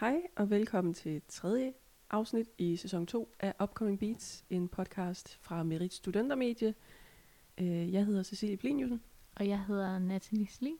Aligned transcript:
Hej 0.00 0.22
og 0.36 0.50
velkommen 0.50 0.94
til 0.94 1.22
tredje 1.28 1.72
afsnit 2.10 2.48
i 2.58 2.76
sæson 2.76 3.06
2 3.06 3.32
af 3.40 3.54
Upcoming 3.62 3.98
Beats, 3.98 4.44
en 4.50 4.68
podcast 4.68 5.38
fra 5.40 5.62
Merit 5.62 5.94
Studentermedie. 5.94 6.74
Øh, 7.58 7.92
Jeg 7.92 8.06
hedder 8.06 8.22
Cecilie 8.22 8.56
Pliniusen, 8.56 9.02
Og 9.36 9.48
jeg 9.48 9.64
hedder 9.64 9.98
Natalie 9.98 10.46
Sli. 10.46 10.74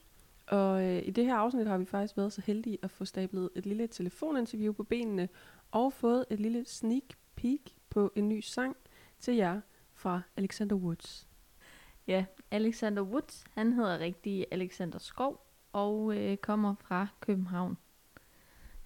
og 0.46 0.84
øh, 0.84 1.02
i 1.06 1.11
det 1.11 1.25
her 1.25 1.34
afsnit 1.34 1.66
har 1.66 1.79
vi 1.79 1.84
faktisk 1.84 2.16
været 2.16 2.33
så 2.33 2.43
heldige 2.46 2.79
at 2.83 2.91
få 2.91 3.05
stablet 3.05 3.51
et 3.55 3.66
lille 3.66 3.87
telefoninterview 3.87 4.73
på 4.73 4.83
benene 4.83 5.28
og 5.70 5.92
fået 5.92 6.25
et 6.30 6.41
lille 6.41 6.64
sneak 6.64 7.05
peek 7.37 7.77
på 7.91 8.12
en 8.16 8.28
ny 8.28 8.41
sang 8.41 8.77
til 9.19 9.34
jer 9.37 9.61
fra 9.95 10.20
Alexander 10.37 10.77
Woods. 10.77 11.28
Ja, 12.06 12.25
Alexander 12.50 13.02
Woods, 13.02 13.45
han 13.55 13.73
hedder 13.73 13.98
rigtig 13.98 14.47
Alexander 14.50 14.98
Skov 14.98 15.47
og 15.73 16.16
øh, 16.16 16.37
kommer 16.37 16.75
fra 16.75 17.06
København. 17.20 17.77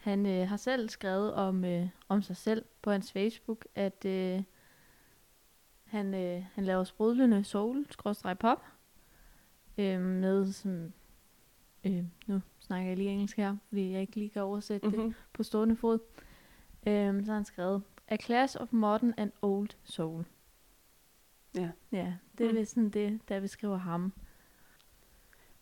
Han 0.05 0.27
øh, 0.27 0.49
har 0.49 0.57
selv 0.57 0.89
skrevet 0.89 1.35
om, 1.35 1.65
øh, 1.65 1.89
om 2.09 2.23
sig 2.23 2.37
selv 2.37 2.65
på 2.83 2.91
hans 2.91 3.13
Facebook, 3.13 3.67
at 3.75 4.05
øh, 4.05 4.43
han, 5.85 6.15
øh, 6.15 6.45
han 6.55 6.65
laver 6.65 6.85
sprudlende 6.85 7.45
soul, 7.45 7.87
skråstreg 7.91 8.39
pop, 8.39 8.65
øh, 9.79 10.01
med 10.01 10.53
sådan, 10.53 10.93
øh, 11.85 12.05
nu 12.27 12.41
snakker 12.59 12.89
jeg 12.89 12.97
lige 12.97 13.11
engelsk 13.11 13.37
her, 13.37 13.57
fordi 13.69 13.91
jeg 13.93 14.01
ikke 14.01 14.17
lige 14.17 14.31
kan 14.31 14.43
oversætte 14.43 14.91
det 14.91 14.99
Mm-hmm. 14.99 15.15
på 15.33 15.43
stående 15.43 15.77
fod. 15.77 15.99
Øhm, 16.87 17.25
så 17.25 17.31
har 17.31 17.37
han 17.37 17.45
skrevet, 17.45 17.83
A 18.09 18.17
Class 18.17 18.57
of 18.57 18.73
Modern 18.73 19.15
and 19.17 19.33
Old 19.43 19.69
Soul. 19.85 20.25
Ja. 21.55 21.71
Ja, 21.93 22.15
det 22.39 22.47
er 22.47 22.53
Mm. 22.59 22.65
sådan 22.65 22.91
det, 22.91 23.21
der 23.29 23.41
beskriver 23.41 23.77
ham. 23.77 24.13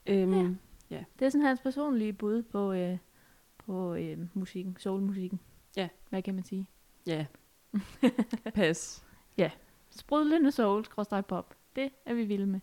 Øhm, 0.07 0.59
Det 0.91 1.23
er 1.27 1.29
sådan 1.29 1.47
hans 1.47 1.61
personlige 1.61 2.13
bud 2.13 2.43
på, 2.43 2.73
øh, 2.73 2.99
på 3.67 3.95
øh, 3.95 4.19
musikken, 4.35 4.77
soulmusikken. 4.79 5.41
Ja. 5.77 5.89
Hvad 6.09 6.23
kan 6.23 6.35
man 6.35 6.45
sige? 6.45 6.67
ja. 7.07 7.27
Pas. 8.55 9.05
Sprudlende 9.91 10.53
soul, 10.53 10.85
pop. 11.29 11.55
Det 11.77 11.91
er 12.05 12.15
vi 12.15 12.25
vilde 12.25 12.47
med. 12.47 12.61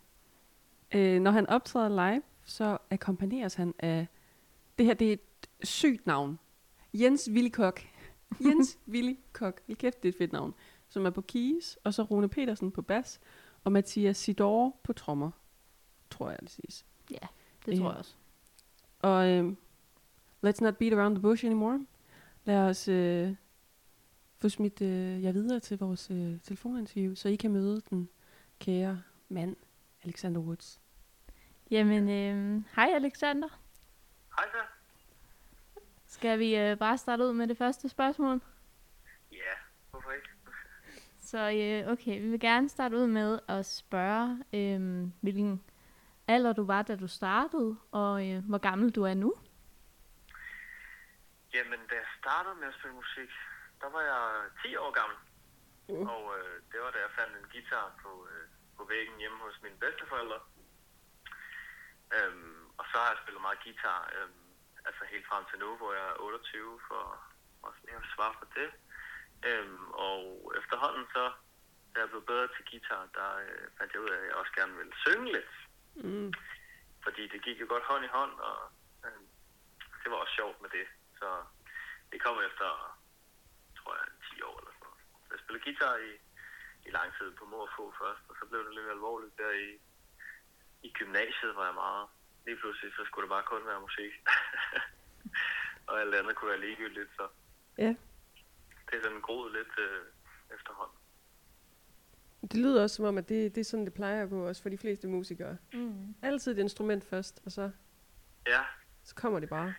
Øh, 0.94 1.20
når 1.20 1.30
han 1.30 1.46
optræder 1.46 1.88
live, 2.10 2.22
så 2.44 2.78
akkompagneres 2.90 3.54
han 3.54 3.74
af... 3.78 4.06
Det 4.78 4.86
her, 4.86 4.94
det 4.94 5.08
er 5.08 5.12
et 5.12 5.48
sygt 5.62 6.06
navn. 6.06 6.38
Jens 6.94 7.30
Willikok. 7.32 7.80
Jens 8.46 8.78
Willikok. 8.88 9.60
Hold 9.68 9.74
kæft, 9.74 10.02
det 10.02 10.08
er 10.08 10.12
et 10.12 10.18
fedt 10.18 10.32
navn. 10.32 10.54
Som 10.88 11.06
er 11.06 11.10
på 11.10 11.20
keys, 11.20 11.76
og 11.84 11.94
så 11.94 12.02
Rune 12.02 12.28
Petersen 12.28 12.70
på 12.72 12.82
bas, 12.82 13.20
og 13.64 13.72
Mathias 13.72 14.16
Sidor 14.16 14.76
på 14.82 14.92
trommer. 14.92 15.30
Tror 16.10 16.30
jeg, 16.30 16.38
det 16.40 16.50
siges. 16.50 16.86
Det 17.08 17.18
tror 17.78 17.86
Ja. 17.86 17.88
jeg 17.88 17.98
også. 17.98 18.14
Og 18.98 19.28
øh, 19.28 19.52
let's 20.46 20.60
not 20.60 20.76
beat 20.76 20.92
around 20.92 21.14
the 21.14 21.22
bush 21.22 21.44
anymore. 21.44 21.86
Lad 22.44 22.58
os 22.58 22.88
øh, 22.88 23.34
få 24.38 24.48
smidt 24.48 24.82
øh, 24.82 25.24
jer 25.24 25.32
videre 25.32 25.60
til 25.60 25.78
vores 25.78 26.10
øh, 26.10 26.40
telefoninterview, 26.40 27.14
så 27.14 27.28
I 27.28 27.36
kan 27.36 27.50
møde 27.50 27.80
den 27.90 28.08
kære 28.58 29.02
mand, 29.28 29.56
Alexander 30.02 30.40
Woods. 30.40 30.80
Jamen, 31.70 32.08
øh, 32.08 32.62
hej 32.76 32.90
Alexander. 32.94 33.48
Hej 34.36 34.46
så. 34.52 34.58
Skal 36.06 36.38
vi 36.38 36.56
øh, 36.56 36.78
bare 36.78 36.98
starte 36.98 37.24
ud 37.24 37.32
med 37.32 37.48
det 37.48 37.56
første 37.56 37.88
spørgsmål? 37.88 38.40
Ja, 39.32 39.36
hvorfor 39.90 40.10
ikke? 40.10 40.28
Så 41.20 41.38
øh, 41.38 41.92
okay, 41.92 42.20
vi 42.20 42.30
vil 42.30 42.40
gerne 42.40 42.68
starte 42.68 42.96
ud 42.96 43.06
med 43.06 43.38
at 43.48 43.66
spørge, 43.66 44.44
øh, 44.52 45.08
hvilken 45.20 45.62
alder 46.28 46.52
du 46.52 46.64
var, 46.64 46.82
da 46.82 46.96
du 46.96 47.06
startede, 47.06 47.76
og 47.90 48.28
øh, 48.28 48.44
hvor 48.44 48.58
gammel 48.58 48.90
du 48.90 49.02
er 49.02 49.14
nu. 49.14 49.34
Jamen, 51.54 51.80
da 51.90 51.94
jeg 51.94 52.08
startede 52.20 52.54
med 52.54 52.68
at 52.68 52.74
spille 52.78 52.96
musik, 53.02 53.30
der 53.80 53.88
var 53.94 54.02
jeg 54.12 54.50
10 54.62 54.76
år 54.76 54.90
gammel. 54.98 55.18
Uh. 55.88 56.08
Og 56.14 56.22
øh, 56.38 56.56
det 56.70 56.78
var 56.80 56.90
da 56.90 56.98
jeg 56.98 57.16
fandt 57.18 57.36
en 57.36 57.50
guitar 57.52 57.86
på, 58.02 58.10
øh, 58.30 58.46
på 58.76 58.82
væggen 58.84 59.18
hjemme 59.18 59.38
hos 59.38 59.62
mine 59.62 59.78
bedsteforældre. 59.82 60.40
Øhm, 62.16 62.62
og 62.78 62.84
så 62.90 62.94
har 62.98 63.08
jeg 63.10 63.20
spillet 63.22 63.42
meget 63.42 63.64
guitar, 63.64 64.00
øhm, 64.16 64.46
altså 64.88 65.02
helt 65.12 65.26
frem 65.30 65.44
til 65.50 65.58
nu, 65.58 65.76
hvor 65.76 65.92
jeg 65.98 66.06
er 66.08 66.20
28, 66.20 66.80
for 66.88 67.02
at 67.66 67.74
at 67.98 68.12
svare 68.14 68.34
på 68.40 68.46
det. 68.58 68.70
Øhm, 69.48 69.86
og 70.08 70.52
efterhånden 70.60 71.06
så, 71.14 71.24
da 71.92 72.00
jeg 72.00 72.10
blev 72.10 72.22
bedre 72.26 72.48
til 72.54 72.64
guitar, 72.70 73.02
der 73.18 73.28
øh, 73.44 73.66
fandt 73.78 73.92
jeg 73.92 74.02
ud 74.04 74.10
af, 74.14 74.18
at 74.20 74.26
jeg 74.26 74.34
også 74.34 74.52
gerne 74.58 74.76
ville 74.76 74.96
synge 75.04 75.32
lidt. 75.32 75.52
Mm. 75.94 76.32
fordi 77.04 77.28
det 77.28 77.42
gik 77.42 77.60
jo 77.60 77.66
godt 77.68 77.84
hånd 77.84 78.04
i 78.04 78.14
hånd, 78.18 78.34
og 78.48 78.58
øh, 79.04 79.22
det 80.02 80.08
var 80.10 80.16
også 80.16 80.34
sjovt 80.34 80.60
med 80.62 80.70
det. 80.70 80.86
Så 81.20 81.28
det 82.12 82.18
kom 82.24 82.36
efter, 82.48 82.68
tror 83.78 83.92
jeg, 83.98 84.06
10 84.36 84.42
år 84.48 84.56
eller 84.60 84.72
sådan 84.74 84.86
noget. 84.88 85.00
Så 85.26 85.30
jeg 85.34 85.40
spillede 85.42 85.64
guitar 85.66 85.94
i, 86.10 86.12
i 86.88 86.90
lang 86.98 87.08
tid 87.18 87.28
på 87.38 87.44
mor 87.52 87.62
og 87.68 87.72
få 87.78 87.84
først, 88.02 88.22
og 88.30 88.34
så 88.38 88.44
blev 88.50 88.60
det 88.66 88.74
lidt 88.78 88.88
alvorligt 88.96 89.34
der 89.42 89.50
i, 89.66 89.68
i 90.86 90.90
gymnasiet, 90.98 91.52
var 91.60 91.66
jeg 91.70 91.74
meget. 91.84 92.06
Lige 92.46 92.58
pludselig, 92.60 92.90
så 92.96 93.02
skulle 93.04 93.24
det 93.26 93.34
bare 93.36 93.50
kun 93.52 93.62
være 93.70 93.80
musik. 93.88 94.12
og 95.88 95.94
alt 96.00 96.14
andet 96.14 96.36
kunne 96.36 96.50
være 96.54 96.64
ligegyldigt, 96.66 97.10
så 97.18 97.24
Ja. 97.84 97.92
det 98.86 98.94
er 98.98 99.02
sådan 99.02 99.20
groet 99.20 99.52
lidt 99.52 99.74
øh, 99.78 100.02
efterhånden. 100.56 100.96
Det 102.42 102.54
lyder 102.64 102.82
også 102.82 102.96
som 102.96 103.04
om, 103.04 103.18
at 103.18 103.28
det, 103.28 103.54
det 103.54 103.60
er 103.60 103.64
sådan, 103.64 103.84
det 103.84 103.94
plejer 103.94 104.22
at 104.22 104.30
gå 104.30 104.48
også 104.48 104.62
for 104.62 104.68
de 104.68 104.78
fleste 104.78 105.08
musikere. 105.08 105.56
Mm. 105.72 106.14
Altid 106.22 106.52
et 106.52 106.58
instrument 106.58 107.04
først, 107.04 107.42
og 107.46 107.52
så, 107.52 107.70
Ja, 108.46 108.60
så 109.04 109.14
kommer 109.14 109.40
det 109.40 109.48
bare. 109.48 109.74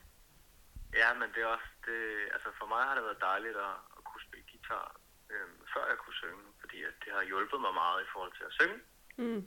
Ja, 1.00 1.10
men 1.20 1.28
det 1.34 1.42
er 1.44 1.50
også, 1.56 1.70
det, 1.88 2.00
altså 2.36 2.50
for 2.60 2.68
mig 2.74 2.84
har 2.88 2.96
det 2.96 3.04
været 3.04 3.22
dejligt 3.32 3.58
at, 3.68 3.76
at 3.98 4.02
kunne 4.10 4.24
spille 4.28 4.46
guitar, 4.52 4.86
øhm, 5.34 5.58
før 5.74 5.84
jeg 5.92 5.98
kunne 6.04 6.20
synge, 6.24 6.44
fordi 6.62 6.78
at 6.90 6.96
det 7.04 7.12
har 7.18 7.24
hjulpet 7.32 7.60
mig 7.66 7.74
meget 7.84 8.00
i 8.06 8.10
forhold 8.14 8.34
til 8.38 8.44
at 8.50 8.54
synge. 8.60 8.80
Mm. 9.24 9.42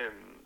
Øhm, 0.00 0.36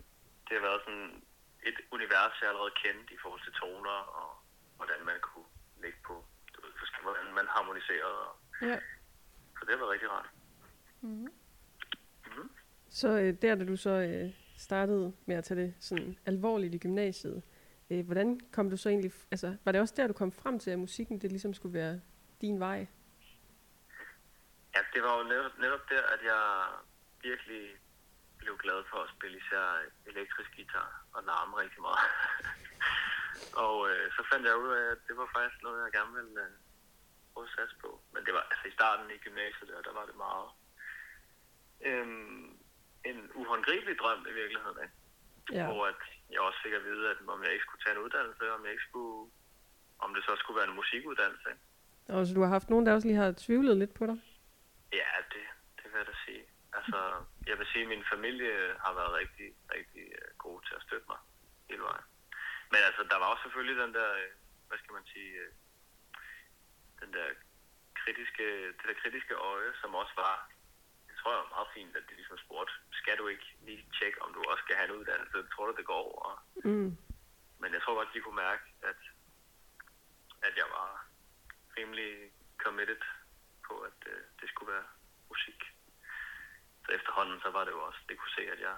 det 0.45 0.53
har 0.57 0.63
været 0.69 0.81
sådan 0.85 1.23
et 1.69 1.77
univers, 1.95 2.35
jeg 2.41 2.49
allerede 2.49 2.73
kendte 2.83 3.13
i 3.13 3.19
forhold 3.23 3.41
til 3.43 3.53
toner, 3.61 3.97
og 4.19 4.29
hvordan 4.77 4.99
man 5.09 5.17
kunne 5.21 5.49
lægge 5.83 5.99
på, 6.07 6.15
du 6.53 6.57
ved, 6.61 6.71
hvordan 7.07 7.33
man 7.39 7.47
harmoniserede. 7.55 8.19
Og, 8.29 8.35
Ja. 8.61 8.77
så 9.57 9.61
det 9.65 9.69
har 9.69 9.77
været 9.81 9.93
rigtig 9.95 10.09
rart. 10.11 10.29
Mm. 11.01 11.09
Mm-hmm. 11.09 12.49
Så 12.89 13.07
øh, 13.09 13.33
der, 13.41 13.55
da 13.55 13.63
du 13.65 13.77
så 13.77 13.89
øh, 13.89 14.33
startede 14.57 15.13
med 15.25 15.35
at 15.35 15.43
tage 15.43 15.61
det 15.61 15.75
sådan 15.79 16.17
alvorligt 16.25 16.75
i 16.75 16.77
gymnasiet, 16.77 17.43
øh, 17.93 18.05
hvordan 18.05 18.39
kom 18.55 18.69
du 18.69 18.77
så 18.77 18.89
egentlig, 18.89 19.13
altså 19.31 19.57
var 19.65 19.71
det 19.71 19.81
også 19.81 19.93
der, 19.97 20.07
du 20.07 20.13
kom 20.13 20.31
frem 20.31 20.59
til, 20.59 20.71
at 20.71 20.79
musikken 20.79 21.21
det 21.21 21.31
ligesom 21.31 21.53
skulle 21.53 21.73
være 21.73 22.01
din 22.41 22.59
vej? 22.59 22.87
Ja, 24.75 24.81
det 24.93 25.03
var 25.03 25.17
jo 25.17 25.23
netop, 25.23 25.57
netop 25.59 25.89
der, 25.89 26.03
at 26.13 26.21
jeg 26.31 26.43
virkelig 27.21 27.63
blev 28.37 28.57
glad 28.57 28.79
for 28.91 28.97
at 28.97 29.09
spille 29.15 29.37
især 29.37 29.65
elektrisk 30.05 30.55
guitar 30.55 31.05
og 31.13 31.23
larme 31.23 31.57
rigtig 31.63 31.81
meget. 31.81 32.03
og 33.65 33.77
øh, 33.89 34.05
så 34.15 34.21
fandt 34.31 34.47
jeg 34.47 34.57
ud 34.57 34.71
af, 34.79 34.85
at 34.93 34.99
det 35.07 35.15
var 35.17 35.27
faktisk 35.35 35.63
noget, 35.63 35.83
jeg 35.83 35.91
gerne 35.97 36.13
ville 36.19 36.41
øh, 36.45 36.53
prøve 37.33 37.47
at 37.47 37.53
satse 37.55 37.75
på. 37.83 37.89
Men 38.13 38.25
det 38.25 38.33
var 38.33 38.43
altså 38.51 38.65
i 38.67 38.75
starten 38.77 39.11
i 39.11 39.23
gymnasiet 39.25 39.69
der, 39.69 39.81
der 39.87 39.93
var 39.99 40.05
det 40.05 40.17
meget 40.25 40.49
øhm, 41.89 42.57
en 43.09 43.19
uhåndgribelig 43.39 43.95
drøm 44.01 44.21
i 44.31 44.33
virkeligheden. 44.41 44.79
Ikke? 44.83 44.95
Ja. 45.51 45.65
Hvor 45.65 45.85
at 45.87 45.95
jeg 46.29 46.39
også 46.39 46.59
fik 46.63 46.73
at 46.73 46.83
vide, 46.83 47.09
at 47.09 47.17
om 47.27 47.43
jeg 47.43 47.53
ikke 47.53 47.65
skulle 47.67 47.83
tage 47.83 47.95
en 47.95 48.03
uddannelse, 48.05 48.53
om 48.53 48.63
jeg 48.63 48.71
ikke 48.71 48.87
skulle, 48.89 49.31
om 49.99 50.13
det 50.15 50.23
så 50.23 50.35
skulle 50.35 50.57
være 50.59 50.69
en 50.69 50.75
musikuddannelse. 50.75 51.49
Og 52.09 52.25
så 52.25 52.33
du 52.33 52.41
har 52.41 52.49
haft 52.57 52.69
nogen, 52.69 52.85
der 52.85 52.93
også 52.93 53.07
lige 53.07 53.23
har 53.23 53.31
tvivlet 53.45 53.77
lidt 53.77 53.93
på 53.93 54.05
dig? 54.05 54.17
Ja, 54.93 55.09
det, 55.33 55.45
det 55.77 55.85
vil 55.91 55.97
jeg 56.01 56.07
da 56.07 56.15
sige. 56.25 56.43
Altså, 56.77 56.99
jeg 57.49 57.55
vil 57.59 57.67
sige, 57.71 57.83
at 57.83 57.91
min 57.93 58.05
familie 58.13 58.53
har 58.85 58.93
været 58.99 59.13
rigtig, 59.21 59.47
rigtig 59.75 60.05
øh, 60.19 60.29
god 60.37 60.61
til 60.61 60.75
at 60.75 60.81
støtte 60.87 61.07
mig 61.11 61.19
hele 61.69 61.83
vejen. 61.89 62.05
Men 62.71 62.79
altså, 62.87 63.01
der 63.11 63.17
var 63.21 63.27
også 63.31 63.43
selvfølgelig 63.43 63.77
den 63.83 63.93
der, 63.93 64.09
øh, 64.21 64.31
hvad 64.67 64.77
skal 64.77 64.93
man 64.93 65.05
sige, 65.13 65.31
øh, 65.43 65.51
den 67.01 67.13
der 67.13 67.27
kritiske, 68.01 68.45
det 68.77 68.85
der 68.89 69.01
kritiske 69.03 69.35
øje, 69.51 69.71
som 69.81 69.95
også 69.95 70.13
var, 70.25 70.35
tror 71.23 71.31
jeg 71.35 71.43
var 71.43 71.55
meget 71.57 71.73
fint, 71.77 71.95
at 71.99 72.03
de 72.09 72.13
ligesom 72.15 72.37
spurgte, 72.45 72.73
skal 72.91 73.17
du 73.17 73.27
ikke 73.27 73.47
lige 73.67 73.85
tjekke, 73.99 74.21
om 74.21 74.33
du 74.33 74.39
også 74.51 74.63
skal 74.65 74.75
have 74.75 74.89
en 74.89 74.97
uddannelse? 74.99 75.37
Tror 75.53 75.65
du, 75.67 75.73
det 75.79 75.85
går 75.85 76.01
over? 76.11 76.45
Mm. 76.69 76.97
Men 77.61 77.69
jeg 77.73 77.81
tror 77.81 77.95
godt, 77.99 78.13
de 78.13 78.19
kunne 78.21 78.41
mærke, 78.47 78.63
at, 78.89 78.99
at 80.47 80.53
jeg 80.61 80.67
var 80.77 80.89
rimelig 81.77 82.11
committed 82.63 83.01
på, 83.67 83.73
at 83.89 83.99
øh, 84.11 84.21
det 84.41 84.47
skulle 84.49 84.71
være 84.73 84.87
musik. 85.29 85.59
Så 86.85 86.89
efterhånden, 86.97 87.39
så 87.45 87.49
var 87.55 87.63
det 87.65 87.71
jo 87.71 87.81
også, 87.87 87.99
det 88.09 88.17
kunne 88.17 88.35
se, 88.39 88.43
at 88.55 88.59
jeg, 88.67 88.75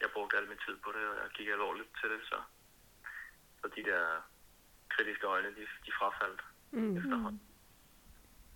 jeg 0.00 0.08
brugte 0.14 0.36
al 0.36 0.48
min 0.48 0.58
tid 0.66 0.76
på 0.84 0.90
det, 0.96 1.04
og 1.10 1.16
jeg 1.22 1.30
gik 1.38 1.48
alvorligt 1.48 1.90
til 2.00 2.10
det, 2.10 2.20
så, 2.30 2.38
så 3.60 3.66
de 3.76 3.82
der 3.90 4.02
kritiske 4.88 5.26
øjne, 5.26 5.48
de, 5.48 5.64
de 5.86 5.92
frafaldt 5.98 6.42
Mm. 6.70 6.96
efterhånden. 6.96 7.40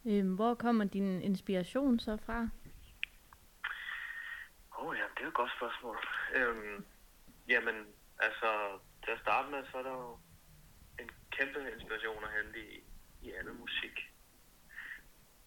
Øhm, 0.07 0.35
hvor 0.35 0.55
kommer 0.55 0.85
din 0.85 1.23
inspiration 1.23 1.99
så 1.99 2.17
fra? 2.27 2.49
Åh 4.81 4.87
oh, 4.87 4.97
ja, 5.01 5.07
det 5.15 5.23
er 5.25 5.29
et 5.29 5.41
godt 5.43 5.53
spørgsmål. 5.59 5.97
Øhm, 6.39 6.87
jamen, 7.49 7.77
altså, 8.27 8.49
til 9.05 9.11
at 9.17 9.21
starte 9.25 9.51
med, 9.51 9.61
så 9.71 9.79
er 9.79 9.83
der 9.83 9.97
jo 10.05 10.19
en 11.03 11.11
kæmpe 11.37 11.61
inspiration 11.75 12.25
at 12.25 12.35
hente 12.37 12.59
i, 12.73 12.85
i 13.27 13.33
andet 13.39 13.57
musik. 13.65 13.97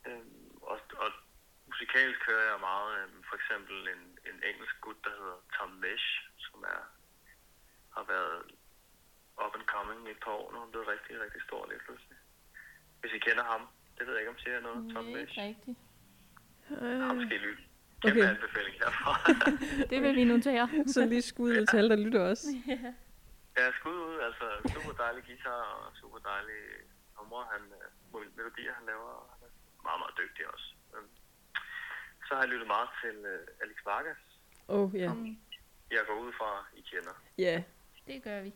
Øhm, 0.08 0.52
og, 0.62 0.78
og 1.04 1.10
musikalsk 1.68 2.20
hører 2.30 2.52
jeg 2.52 2.60
meget, 2.60 2.90
øhm, 3.00 3.24
for 3.30 3.36
eksempel 3.40 3.76
en, 3.94 4.04
en 4.30 4.38
engelsk 4.50 4.76
gut, 4.82 5.00
der 5.04 5.14
hedder 5.20 5.38
Tom 5.56 5.70
Mesh, 5.84 6.08
som 6.38 6.64
er, 6.74 6.82
har 7.96 8.04
været 8.14 8.40
up 9.46 9.56
and 9.58 9.68
coming 9.74 10.08
i 10.08 10.12
et 10.12 10.24
par 10.26 10.32
år 10.32 10.52
nu. 10.52 10.58
Han 10.60 10.68
er 10.68 10.72
blevet 10.72 10.88
rigtig, 10.88 11.22
rigtig 11.24 11.42
stor 11.48 11.62
lige 11.72 11.84
pludselig. 11.86 12.18
Hvis 13.02 13.14
I 13.14 13.20
kender 13.20 13.44
ham, 13.44 13.62
det 13.98 14.08
ved 14.08 14.14
jeg 14.14 14.22
ikke, 14.22 14.36
om 14.36 14.38
siger 14.44 14.60
noget. 14.60 14.94
Tom 14.94 15.06
Mesh. 15.06 15.20
ikke 15.22 15.42
rigtigt. 15.50 15.78
Har 16.68 17.12
Øh, 17.12 17.16
måske 17.16 17.38
lyttet. 17.38 17.68
Kæmpe 18.04 18.20
Okay. 18.22 18.30
anbefaling 18.36 18.76
herfra. 18.84 19.14
Det 19.92 19.98
vil 20.04 20.16
vi 20.16 20.24
notere. 20.24 20.70
så 20.96 21.06
lige 21.06 21.22
skud 21.22 21.50
ud 21.60 21.66
til 21.66 21.78
alle, 21.78 21.90
der 21.90 21.96
lytter 22.06 22.22
også. 22.32 22.48
Ja, 23.58 23.66
skud 23.80 23.98
ud, 24.08 24.20
altså 24.28 24.46
super 24.74 24.94
dejlig 25.04 25.24
guitar 25.30 25.62
og 25.82 25.92
super 26.02 26.20
dejlig 26.32 26.60
numre, 27.18 27.46
han, 27.54 27.62
øh, 27.80 28.36
melodier 28.38 28.74
han 28.78 28.86
laver, 28.86 29.10
og 29.22 29.26
han 29.34 29.48
er 29.48 29.84
meget, 29.88 30.00
meget 30.04 30.16
dygtig 30.22 30.44
også. 30.54 30.68
Øhm, 30.96 31.10
Så 32.28 32.30
har 32.36 32.42
jeg 32.44 32.50
lyttet 32.54 32.68
meget 32.76 32.90
til 33.02 33.16
øh, 33.34 33.48
Alex 33.64 33.78
Vargas. 33.86 34.22
Åh, 34.68 34.80
oh, 34.80 34.96
ja. 35.04 35.14
Mm, 35.14 35.38
Jeg 35.92 36.04
går 36.08 36.18
ud 36.26 36.32
fra, 36.40 36.50
I 36.80 36.82
kender. 36.92 37.16
Ja, 37.38 37.64
det 38.08 38.24
gør 38.24 38.42
vi. 38.42 38.52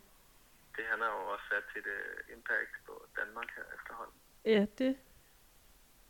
Det 0.75 0.83
han 0.91 0.99
har 1.03 1.11
jo 1.17 1.21
også 1.33 1.45
sat 1.51 1.65
sit 1.73 1.87
øh, 1.97 2.35
impact 2.35 2.73
på 2.87 2.93
Danmark 3.19 3.49
her 3.55 3.65
efterhånden. 3.77 4.17
ja, 4.45 4.65
det. 4.81 4.93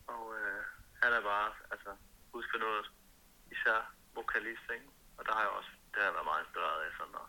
Og 0.07 0.24
øh, 0.39 0.62
han 1.04 1.12
er 1.18 1.22
bare, 1.22 1.50
altså, 1.72 1.89
husk 2.34 2.48
for 2.54 2.60
noget, 2.66 2.86
især 3.52 3.80
vokalist, 4.16 4.68
ikke? 4.76 4.88
Og 5.18 5.26
der 5.26 5.34
har 5.34 5.42
jeg 5.42 5.54
også, 5.60 5.72
det 5.92 5.98
har 6.00 6.08
jeg 6.10 6.14
været 6.18 6.30
meget 6.32 6.44
inspireret 6.46 6.80
af, 6.86 6.92
sådan, 6.98 7.16
og, 7.24 7.28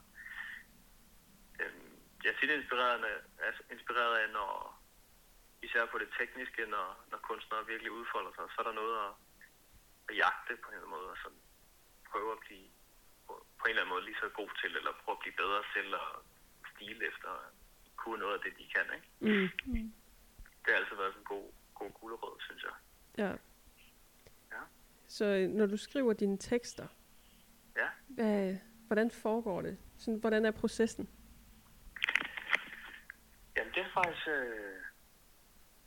øhm, 1.61 1.93
jeg 2.23 2.31
er 2.32 2.38
tit 2.41 2.50
inspireret 2.50 3.05
af, 3.12 3.17
altså, 3.47 3.62
inspireret 3.75 4.15
af, 4.23 4.26
når, 4.38 4.50
især 5.62 5.85
på 5.87 5.99
det 5.99 6.11
tekniske, 6.19 6.62
når, 6.75 6.87
når 7.11 7.19
kunstnere 7.19 7.67
virkelig 7.67 7.93
udfolder 7.93 8.32
sig, 8.35 8.44
så 8.49 8.56
er 8.62 8.67
der 8.69 8.81
noget 8.82 8.97
at, 9.06 9.12
at 10.09 10.15
jagte 10.23 10.53
på 10.62 10.69
en 10.69 10.75
eller 10.75 10.87
anden 10.87 10.97
måde, 10.97 11.11
og 11.15 11.19
sådan 11.23 11.43
prøve 12.11 12.32
at 12.32 12.41
blive 12.47 12.69
på, 13.26 13.32
på 13.59 13.65
en 13.65 13.70
eller 13.70 13.82
anden 13.82 13.94
måde 13.94 14.05
lige 14.05 14.20
så 14.23 14.29
god 14.41 14.50
til, 14.61 14.76
eller 14.76 14.93
prøve 15.03 15.17
at 15.17 15.23
blive 15.25 15.41
bedre 15.43 15.61
til 15.75 15.87
at 16.03 16.11
stile 16.73 17.03
efter, 17.11 17.31
kunne 17.97 18.20
noget 18.25 18.35
af 18.38 18.43
det, 18.44 18.53
de 18.59 18.67
kan, 18.75 18.87
ikke? 18.97 19.09
Mm, 19.26 19.49
Mm. 19.73 19.93
Det 20.62 20.69
har 20.75 20.81
altid 20.81 20.97
været 20.97 21.12
sådan 21.12 21.23
en 21.26 21.32
god, 21.35 21.49
god 21.75 21.91
gulerod, 22.00 22.37
synes 22.47 22.62
jeg. 22.69 22.75
ja. 23.25 23.32
Så 25.08 25.25
øh, 25.25 25.49
når 25.49 25.66
du 25.66 25.76
skriver 25.76 26.12
dine 26.12 26.38
tekster, 26.38 26.87
Ja. 27.76 27.88
hvad, 28.08 28.56
hvordan 28.87 29.10
foregår 29.10 29.62
det? 29.62 29.78
Sådan, 29.99 30.20
hvordan 30.20 30.44
er 30.44 30.50
processen? 30.50 31.08
Jamen, 33.56 33.72
det 33.75 33.82
er 33.87 33.90
faktisk... 33.94 34.28
Øh, 34.28 34.78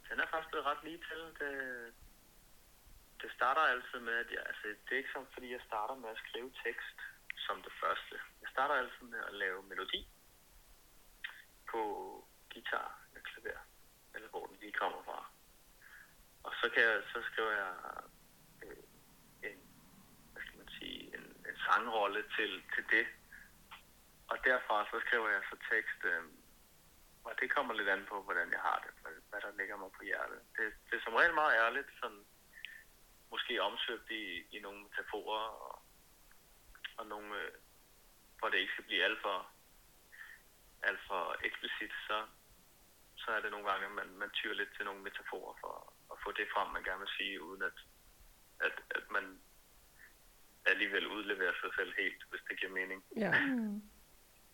den 0.09 0.19
er 0.19 0.27
faktisk 0.31 0.49
blevet 0.51 0.65
ret 0.65 0.83
lige 0.83 0.97
til. 1.09 1.19
Det, 1.39 1.53
det 3.21 3.29
starter 3.37 3.61
altid 3.61 3.99
med, 3.99 4.13
at 4.23 4.29
jeg, 4.35 4.43
altså, 4.49 4.63
det 4.85 4.91
er 4.93 4.97
ikke 4.97 5.13
sådan, 5.13 5.33
fordi 5.33 5.51
jeg 5.51 5.61
starter 5.69 5.95
med 5.95 6.09
at 6.09 6.21
skrive 6.27 6.51
tekst 6.65 6.97
som 7.45 7.55
det 7.65 7.73
første. 7.81 8.15
Jeg 8.41 8.49
starter 8.55 8.75
altid 8.75 9.05
med 9.13 9.19
at 9.29 9.33
lave 9.43 9.59
melodi 9.71 10.01
på 11.71 11.81
guitar 12.53 12.89
eller 13.09 13.21
klaver, 13.29 13.63
eller 14.15 14.29
hvor 14.29 14.45
den 14.45 14.57
lige 14.61 14.79
kommer 14.81 15.01
fra. 15.07 15.19
Og 16.43 16.51
så, 16.59 16.65
kan 16.73 16.81
jeg, 16.83 16.97
så 17.13 17.19
skriver 17.29 17.51
jeg 17.63 17.73
øh, 18.65 18.83
en, 19.49 19.57
hvad 20.31 20.41
skal 20.45 20.57
man 20.63 20.69
sige, 20.79 20.99
en, 21.17 21.23
en 21.49 21.57
sangrolle 22.11 22.23
til, 22.37 22.51
til 22.75 22.83
det. 22.95 23.05
Og 24.27 24.37
derfra 24.45 24.85
så 24.85 24.97
skriver 25.05 25.29
jeg 25.29 25.41
så 25.49 25.57
tekst, 25.71 25.99
øh, 26.03 26.23
og 27.23 27.33
det 27.39 27.53
kommer 27.55 27.73
lidt 27.73 27.89
an 27.89 28.05
på, 28.09 28.23
hvordan 28.23 28.51
jeg 28.51 28.59
har 28.59 28.77
det, 28.85 28.93
hvad, 29.01 29.15
hvad 29.29 29.41
der 29.41 29.57
ligger 29.59 29.77
mig 29.77 29.91
på 29.97 30.03
hjertet. 30.03 30.39
Det, 30.57 30.65
det 30.87 30.93
er 30.97 31.03
som 31.03 31.13
regel 31.13 31.33
meget 31.33 31.55
ærligt, 31.63 31.89
sådan, 32.01 32.25
måske 33.31 33.61
omsøgt 33.61 34.09
i, 34.09 34.23
i 34.55 34.59
nogle 34.59 34.83
metaforer, 34.83 35.45
og, 35.65 35.73
og 36.97 37.05
nogle, 37.07 37.29
øh, 37.41 37.51
hvor 38.37 38.49
det 38.49 38.57
ikke 38.57 38.73
skal 38.73 38.89
blive 38.89 39.03
alt 39.03 39.21
for, 39.21 39.37
alt 40.83 41.01
for 41.07 41.35
eksplicit, 41.47 41.93
så, 42.07 42.17
så 43.15 43.31
er 43.31 43.41
det 43.41 43.51
nogle 43.51 43.67
gange, 43.69 43.85
at 43.85 43.95
man, 43.99 44.09
man 44.21 44.29
tyrer 44.29 44.59
lidt 44.59 44.73
til 44.75 44.85
nogle 44.85 45.01
metaforer 45.07 45.53
for 45.61 45.75
at 46.11 46.17
få 46.23 46.31
det 46.31 46.47
frem, 46.53 46.67
man 46.69 46.83
gerne 46.83 46.99
vil 46.99 47.17
sige, 47.17 47.43
uden 47.47 47.61
at, 47.69 47.77
at, 48.67 48.75
at 48.97 49.05
man 49.11 49.25
alligevel 50.65 51.07
udleverer 51.07 51.53
sig 51.61 51.69
selv 51.77 51.93
helt, 51.97 52.21
hvis 52.29 52.41
det 52.49 52.59
giver 52.59 52.71
mening. 52.71 53.03
Ja. 53.15 53.31
Mm. 53.47 53.81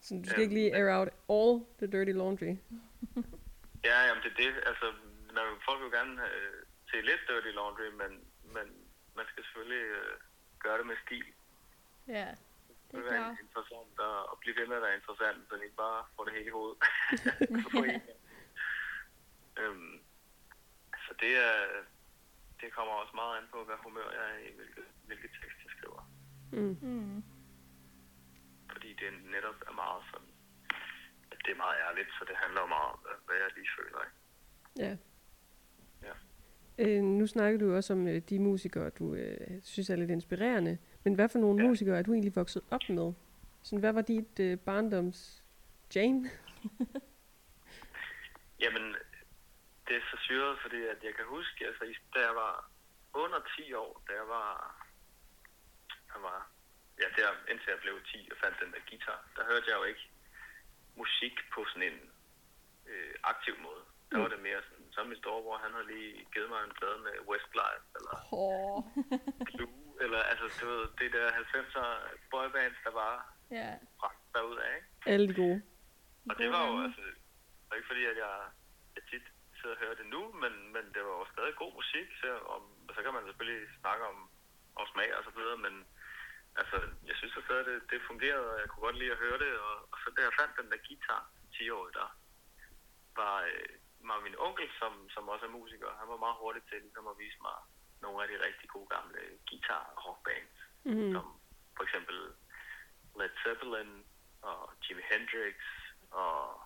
Så 0.01 0.13
du 0.23 0.29
skal 0.29 0.41
ikke 0.43 0.53
lige 0.53 0.75
air 0.75 0.89
out 0.99 1.09
all 1.35 1.53
the 1.79 1.87
dirty 1.97 2.11
laundry. 2.21 2.53
Ja, 3.89 3.97
jamen 4.07 4.23
det 4.23 4.31
er 4.31 4.35
det. 4.45 4.63
Altså, 4.71 4.87
når 5.35 5.45
folk 5.65 5.79
vil 5.83 5.91
gerne 5.99 6.15
øh, 6.35 6.59
se 6.91 6.95
lidt 7.01 7.21
dirty 7.29 7.51
laundry, 7.59 7.87
men, 8.01 8.11
men 8.55 8.67
man 9.15 9.25
skal 9.31 9.43
selvfølgelig 9.43 9.83
øh, 9.99 10.13
gøre 10.59 10.77
det 10.77 10.85
med 10.87 10.95
stil. 11.05 11.25
Ja, 12.07 12.27
Det 12.31 12.37
det 12.91 12.99
er 12.99 13.07
klart. 13.07 13.35
interessant 13.45 13.93
at, 14.09 14.17
at 14.31 14.37
blive 14.41 14.55
ved 14.59 14.67
med 14.67 14.75
at 14.75 14.81
være 14.81 14.95
interessant, 14.95 15.37
så 15.49 15.55
det 15.55 15.63
ikke 15.63 15.75
bare 15.87 16.05
får 16.15 16.23
det 16.25 16.33
hele 16.33 16.45
i 16.51 16.55
hovedet. 16.57 16.77
Øhm, 19.59 19.99
så 21.07 21.11
det 21.19 21.31
er, 21.47 21.55
det 22.61 22.73
kommer 22.73 22.93
også 22.93 23.15
meget 23.15 23.37
an 23.37 23.47
på, 23.51 23.63
hvad 23.63 23.75
humør 23.83 24.09
jeg 24.19 24.25
er 24.33 24.37
i, 24.47 24.51
hvilket, 24.57 24.85
hvilket 25.07 25.31
tekst. 25.41 25.56
Mm. 26.57 26.77
Mm. 26.81 27.23
Fordi 28.71 28.87
det 28.93 29.09
netop 29.31 29.55
er 29.67 29.71
meget 29.83 30.03
sådan, 30.11 30.27
at 31.31 31.37
det 31.45 31.51
er 31.51 31.57
meget 31.57 31.77
ærligt, 31.89 32.09
så 32.19 32.25
det 32.27 32.35
handler 32.43 32.65
meget 32.67 32.91
om, 32.93 32.99
hvad- 33.25 33.35
jeg 33.37 33.49
lige 33.57 33.69
føler. 33.79 33.99
Ikke? 34.05 34.17
Ja. 34.85 34.97
Ja. 36.07 36.13
Øh, 36.79 37.03
nu 37.03 37.27
snakker 37.27 37.59
du 37.59 37.75
også 37.75 37.93
om 37.93 38.07
øh, 38.07 38.21
de 38.29 38.39
musikere, 38.39 38.89
du 38.89 39.13
øh, 39.15 39.61
synes 39.63 39.89
er 39.89 39.95
lidt 39.95 40.09
inspirerende. 40.11 40.77
Men 41.03 41.13
hvad 41.13 41.29
for 41.29 41.39
nogle 41.39 41.61
Ja. 41.63 41.67
musikere 41.69 41.97
er 41.97 42.01
du 42.03 42.13
egentlig 42.13 42.35
vokset 42.35 42.63
op 42.71 42.81
med? 42.89 43.13
Sådan, 43.63 43.79
hvad 43.79 43.93
var 43.93 44.01
dit 44.01 44.39
øh, 44.39 44.57
barndoms 44.59 45.43
Jane? 45.95 46.29
Jamen, 48.63 48.95
det 49.87 49.95
er 49.95 50.01
så 50.11 50.17
syret, 50.19 50.57
fordi 50.61 50.75
at 50.93 50.99
jeg 51.03 51.13
kan 51.15 51.25
huske, 51.25 51.65
altså, 51.67 51.83
da 52.15 52.19
jeg 52.27 52.35
var 52.35 52.69
under 53.13 53.39
10 53.57 53.73
år, 53.73 54.03
da 54.07 54.13
jeg 54.13 54.27
var, 54.27 54.51
jeg 56.17 56.23
var 56.29 56.39
ja, 57.01 57.07
der, 57.17 57.29
indtil 57.51 57.69
jeg 57.73 57.79
blev 57.85 57.95
10 58.03 58.29
og 58.33 58.37
fandt 58.43 58.59
den 58.61 58.71
der 58.73 58.81
guitar, 58.89 59.19
der 59.35 59.43
hørte 59.51 59.67
jeg 59.71 59.77
jo 59.79 59.83
ikke 59.91 60.05
musik 61.01 61.35
på 61.53 61.59
sådan 61.69 61.87
en 61.91 61.99
øh, 62.91 63.13
aktiv 63.31 63.55
måde. 63.67 63.83
Der 64.11 64.17
var 64.23 64.27
det 64.33 64.39
mere 64.47 64.61
sådan, 64.67 64.87
så 64.93 65.03
min 65.03 65.17
storebror, 65.23 65.57
han 65.65 65.71
havde 65.75 65.87
lige 65.95 66.11
givet 66.33 66.49
mig 66.53 66.61
en 66.63 66.75
plade 66.79 66.99
med 67.07 67.13
Westlife, 67.29 67.85
eller 67.97 68.13
Oh. 68.41 68.77
Clue, 69.51 69.73
eller 70.03 70.19
altså, 70.31 70.45
du 70.59 70.65
ved, 70.71 70.83
det 70.99 71.09
der 71.17 71.27
90'er 71.31 71.87
boybands, 72.31 72.77
der 72.83 72.91
bare 72.91 73.19
Ja. 73.59 73.69
bragt 73.99 74.21
derud 74.33 74.57
af, 74.57 74.71
ikke? 74.75 74.87
Alle 75.13 75.27
de 75.29 75.33
gode. 75.43 75.61
Og 76.29 76.35
det 76.41 76.49
var 76.55 76.63
jo 76.69 76.73
altså, 76.85 77.01
det 77.01 77.65
var 77.69 77.75
ikke 77.75 77.87
fordi, 77.91 78.03
at 78.05 78.17
jeg, 78.25 78.35
jeg 78.95 79.03
tit 79.11 79.25
sidder 79.59 79.75
og 79.75 79.81
hører 79.83 79.95
det 80.01 80.05
nu, 80.15 80.21
men, 80.43 80.53
men 80.75 80.83
det 80.93 81.01
var 81.07 81.13
jo 81.19 81.25
stadig 81.33 81.55
god 81.55 81.73
musik, 81.79 82.07
så, 82.21 82.29
om, 82.55 82.63
så 82.95 82.99
kan 83.03 83.13
man 83.13 83.23
selvfølgelig 83.25 83.67
snakke 83.81 84.03
om, 84.11 84.17
om 84.79 84.85
smag 84.93 85.09
og 85.17 85.23
så 85.23 85.31
videre, 85.39 85.57
men 85.57 85.73
altså, 86.59 86.77
jeg 87.09 87.15
synes 87.15 87.37
at 87.37 87.43
stadig, 87.43 87.65
det, 87.65 87.77
det 87.91 88.07
fungerede, 88.11 88.47
og 88.53 88.59
jeg 88.61 88.67
kunne 88.69 88.85
godt 88.87 88.97
lide 89.01 89.11
at 89.15 89.17
høre 89.25 89.39
det, 89.45 89.51
og, 89.67 89.75
og 89.91 89.97
så 90.01 90.07
da 90.15 90.21
jeg 90.21 90.33
fandt 90.39 90.57
den 90.59 90.71
der 90.71 90.85
guitar, 90.87 91.21
10 91.57 91.69
år 91.69 91.85
der, 91.99 92.09
var, 93.19 93.35
øh, 93.51 93.69
var 94.09 94.19
min 94.27 94.35
onkel, 94.47 94.69
som, 94.79 95.09
som 95.09 95.29
også 95.29 95.45
er 95.45 95.55
musiker, 95.59 95.89
han 95.99 96.07
var 96.13 96.17
meget 96.25 96.37
hurtig 96.41 96.63
til 96.69 96.81
ligesom 96.81 97.07
at 97.07 97.17
vise 97.23 97.39
mig 97.47 97.57
nogle 98.01 98.23
af 98.23 98.27
de 98.29 98.45
rigtig 98.47 98.69
gode 98.69 98.89
gamle 98.95 99.19
guitar 99.49 99.83
rockbands, 100.05 100.57
Mm. 100.83 101.13
som 101.13 101.25
for 101.75 101.83
eksempel 101.83 102.17
Led 103.19 103.29
Zeppelin 103.43 104.05
og 104.41 104.73
Jimi 104.83 105.01
Hendrix 105.11 105.55
og 106.11 106.61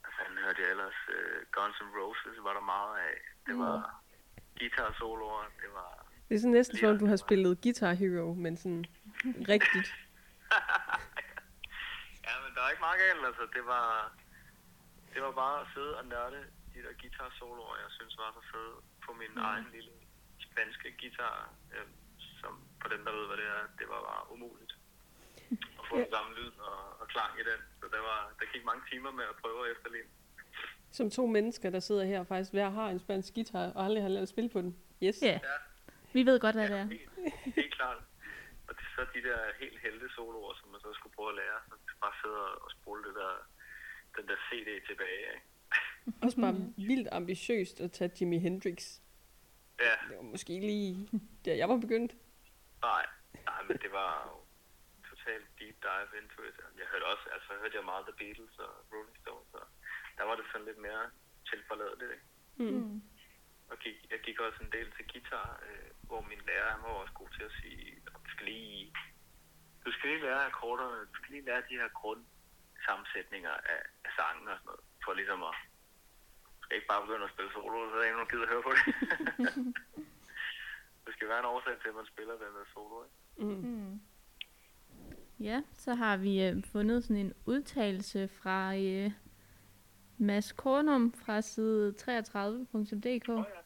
hvad 0.00 0.12
fanden 0.18 0.38
hørte 0.44 0.62
jeg 0.62 0.70
ellers? 0.70 0.98
Uh, 1.08 1.38
Guns 1.56 1.76
N' 1.76 1.96
Roses 1.98 2.38
var 2.44 2.52
der 2.52 2.60
meget 2.60 2.98
af. 2.98 3.18
Det 3.46 3.58
var 3.58 4.02
guitar 4.58 4.92
soloer, 4.98 5.44
det 5.62 5.72
var... 5.72 6.05
Det 6.28 6.34
er 6.34 6.40
sådan 6.40 6.58
næsten 6.60 6.78
som 6.78 6.88
om, 6.88 6.98
du 6.98 7.06
har 7.06 7.16
spillet 7.16 7.60
Guitar 7.62 7.92
Hero, 7.92 8.34
men 8.34 8.56
sådan 8.56 8.84
rigtigt. 9.54 9.88
ja, 12.26 12.34
men 12.42 12.50
der 12.54 12.60
er 12.64 12.70
ikke 12.72 12.84
meget 12.88 13.00
galt, 13.04 13.26
altså. 13.28 13.44
Det 13.56 13.64
var, 13.74 13.86
det 15.14 15.20
var 15.22 15.32
bare 15.42 15.56
at 15.62 15.66
sidde 15.74 15.92
og 16.00 16.04
nørde 16.06 16.40
de 16.74 16.78
der 16.86 16.92
guitar 17.00 17.30
soloer, 17.38 17.76
jeg 17.84 17.90
synes 17.98 18.18
var 18.18 18.30
så 18.38 18.42
fede 18.52 18.74
på 19.06 19.10
min 19.20 19.32
mm. 19.36 19.48
egen 19.50 19.66
lille 19.74 19.92
spanske 20.46 20.88
guitar, 21.00 21.36
øh, 21.74 21.88
som 22.40 22.52
for 22.82 22.88
dem, 22.94 23.00
der 23.06 23.12
ved, 23.18 23.26
hvad 23.28 23.36
det 23.42 23.48
er, 23.56 23.62
det 23.78 23.86
var 23.92 24.00
bare 24.10 24.22
umuligt 24.34 24.72
at 25.80 25.84
få 25.88 25.94
den 25.98 26.10
samme 26.14 26.30
lyd 26.38 26.52
og, 26.70 26.80
og 27.00 27.06
klang 27.08 27.32
i 27.42 27.44
den. 27.50 27.60
Så 27.80 27.86
der, 27.94 28.02
var, 28.08 28.20
der 28.40 28.46
gik 28.52 28.64
mange 28.70 28.82
timer 28.90 29.10
med 29.18 29.24
at 29.32 29.36
prøve 29.42 29.58
at 29.66 29.72
efterligne. 29.76 30.10
Som 30.98 31.10
to 31.10 31.26
mennesker, 31.26 31.70
der 31.70 31.80
sidder 31.80 32.04
her 32.04 32.20
og 32.20 32.26
faktisk 32.26 32.52
hver 32.52 32.70
har 32.70 32.88
en 32.88 32.98
spansk 32.98 33.34
guitar, 33.34 33.66
og 33.76 33.84
aldrig 33.84 34.02
har 34.02 34.10
lavet 34.16 34.28
spil 34.28 34.48
på 34.48 34.60
den. 34.60 34.76
Yes. 35.02 35.22
Ja, 35.22 35.40
Ja, 35.50 35.56
vi 36.18 36.22
ved 36.28 36.36
godt, 36.44 36.54
hvad 36.58 36.68
det 36.72 36.78
er. 36.82 36.86
helt, 36.86 37.10
helt 37.58 37.74
klart. 37.78 38.00
Og 38.68 38.72
det, 38.78 38.84
så 38.94 39.00
de 39.14 39.20
der 39.28 39.38
helt 39.62 39.78
helte 39.86 40.06
soloer, 40.16 40.54
som 40.60 40.68
man 40.72 40.80
så 40.80 40.90
skulle 40.98 41.14
prøve 41.16 41.28
at 41.34 41.36
lære, 41.42 41.58
så 41.88 41.94
bare 42.04 42.14
sidde 42.22 42.42
og 42.64 42.70
spole 42.76 43.00
det 43.08 43.14
der, 43.22 43.34
den 44.16 44.24
der 44.30 44.36
CD 44.46 44.68
tilbage. 44.88 45.20
Ikke? 45.34 45.46
Også 46.24 46.36
bare 46.44 46.54
vildt 46.90 47.08
ambitiøst 47.12 47.80
at 47.80 47.92
tage 47.92 48.10
Jimi 48.20 48.38
Hendrix. 48.38 48.78
Ja, 49.86 49.94
Det 50.08 50.16
var 50.16 50.22
måske 50.22 50.52
ikke 50.56 50.66
lige 50.66 51.08
der, 51.44 51.54
jeg 51.54 51.68
var 51.68 51.76
begyndt. 51.86 52.12
nej, 52.88 53.04
nej, 53.50 53.60
men 53.68 53.76
det 53.84 53.90
var 54.00 54.10
jo 54.28 54.34
totalt 55.10 55.46
deep 55.58 55.76
dive 55.88 56.10
into 56.20 56.38
it. 56.48 56.56
Jeg 56.80 56.86
hørte 56.92 57.06
også, 57.12 57.26
altså 57.34 57.50
hørte 57.62 57.76
jeg 57.78 57.84
meget 57.92 58.04
The 58.08 58.16
Beatles 58.20 58.54
og 58.66 58.70
Rolling 58.92 59.18
Stones, 59.22 59.50
og 59.60 59.66
der 60.18 60.24
var 60.28 60.36
det 60.36 60.44
sådan 60.52 60.66
lidt 60.70 60.78
mere 60.88 61.04
tilforladeligt, 61.50 62.12
ikke? 62.16 62.26
Mm. 62.72 63.02
Og 63.70 63.76
gik, 63.84 63.96
jeg 64.12 64.20
gik 64.26 64.38
også 64.40 64.58
en 64.66 64.72
del 64.76 64.88
til 64.96 65.04
guitar, 65.12 65.48
øh, 65.68 65.90
hvor 66.08 66.20
min 66.30 66.42
lærer 66.48 66.70
han 66.72 66.82
var 66.82 66.88
også 67.02 67.14
god 67.20 67.28
til 67.36 67.42
at 67.42 67.52
sige, 67.60 67.84
"Nå, 68.04 68.10
du 68.24 68.30
skal 68.34 68.46
lige, 68.46 68.92
du 69.84 69.90
skal 69.92 70.06
lige 70.10 70.22
lære 70.26 70.46
akkorderne, 70.50 70.98
du 71.10 71.14
skal 71.18 71.30
lige 71.34 71.44
lære 71.48 71.62
de 71.70 71.78
her 71.80 71.88
grundsammensætninger 72.00 73.50
af, 73.74 73.80
af 74.06 74.10
sangen 74.18 74.48
og 74.48 74.56
sådan 74.56 74.66
noget, 74.70 74.84
for 75.04 75.12
ligesom 75.20 75.42
at, 75.50 75.54
du 76.56 76.60
skal 76.64 76.76
ikke 76.76 76.90
bare 76.92 77.02
begynde 77.06 77.24
at 77.28 77.30
spille 77.34 77.52
solo, 77.52 77.76
så 77.90 77.94
er 77.94 77.98
der 77.98 78.04
ikke 78.04 78.16
nogen, 78.16 78.26
der 78.26 78.32
gider 78.34 78.46
at 78.46 78.52
høre 78.54 78.66
på 78.68 78.72
det. 78.76 78.84
der 81.04 81.10
skal 81.12 81.28
være 81.28 81.38
en 81.38 81.52
årsag 81.54 81.74
til, 81.82 81.88
at 81.88 81.94
man 82.00 82.06
spiller 82.12 82.32
den 82.44 82.52
der 82.58 82.64
solo, 82.74 82.96
ikke? 83.04 83.16
Mm. 83.54 83.60
Mm. 83.70 84.00
Ja, 85.40 85.62
så 85.72 85.94
har 85.94 86.16
vi 86.16 86.44
øh, 86.46 86.64
fundet 86.72 87.04
sådan 87.04 87.16
en 87.26 87.32
udtalelse 87.46 88.28
fra 88.28 88.76
øh, 88.76 89.10
Mads 90.18 90.52
Kornum 90.52 91.12
fra 91.12 91.40
side 91.40 91.94
33.dk. 92.00 93.28
Åh, 93.28 93.44
ja. 93.48 93.60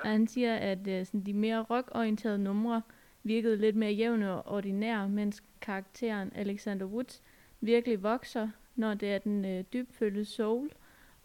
Og 0.00 0.08
han 0.08 0.26
siger, 0.26 0.56
at 0.56 0.86
øh, 0.88 1.06
sådan, 1.06 1.26
de 1.26 1.32
mere 1.32 1.62
rockorienterede 1.62 2.38
numre 2.38 2.82
virkede 3.22 3.56
lidt 3.56 3.76
mere 3.76 3.92
jævne 3.92 4.32
og 4.32 4.54
ordinære, 4.54 5.08
mens 5.08 5.42
karakteren 5.60 6.32
Alexander 6.34 6.86
Woods 6.86 7.22
virkelig 7.60 8.02
vokser, 8.02 8.48
når 8.76 8.94
det 8.94 9.14
er 9.14 9.18
den 9.18 9.44
øh, 9.44 9.64
dybfølte 9.72 10.24
soul 10.24 10.70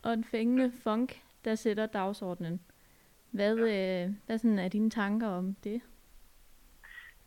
og 0.04 0.18
den 0.18 0.24
fængende 0.24 0.72
funk, 0.84 1.24
der 1.46 1.56
sætter 1.56 1.86
dagsordenen. 1.86 2.62
Hvad, 3.32 3.58
øh, 3.58 4.16
hvad 4.26 4.38
sådan 4.38 4.60
er 4.60 4.68
dine 4.68 4.90
tanker 4.90 5.28
om 5.28 5.56
det? 5.64 5.82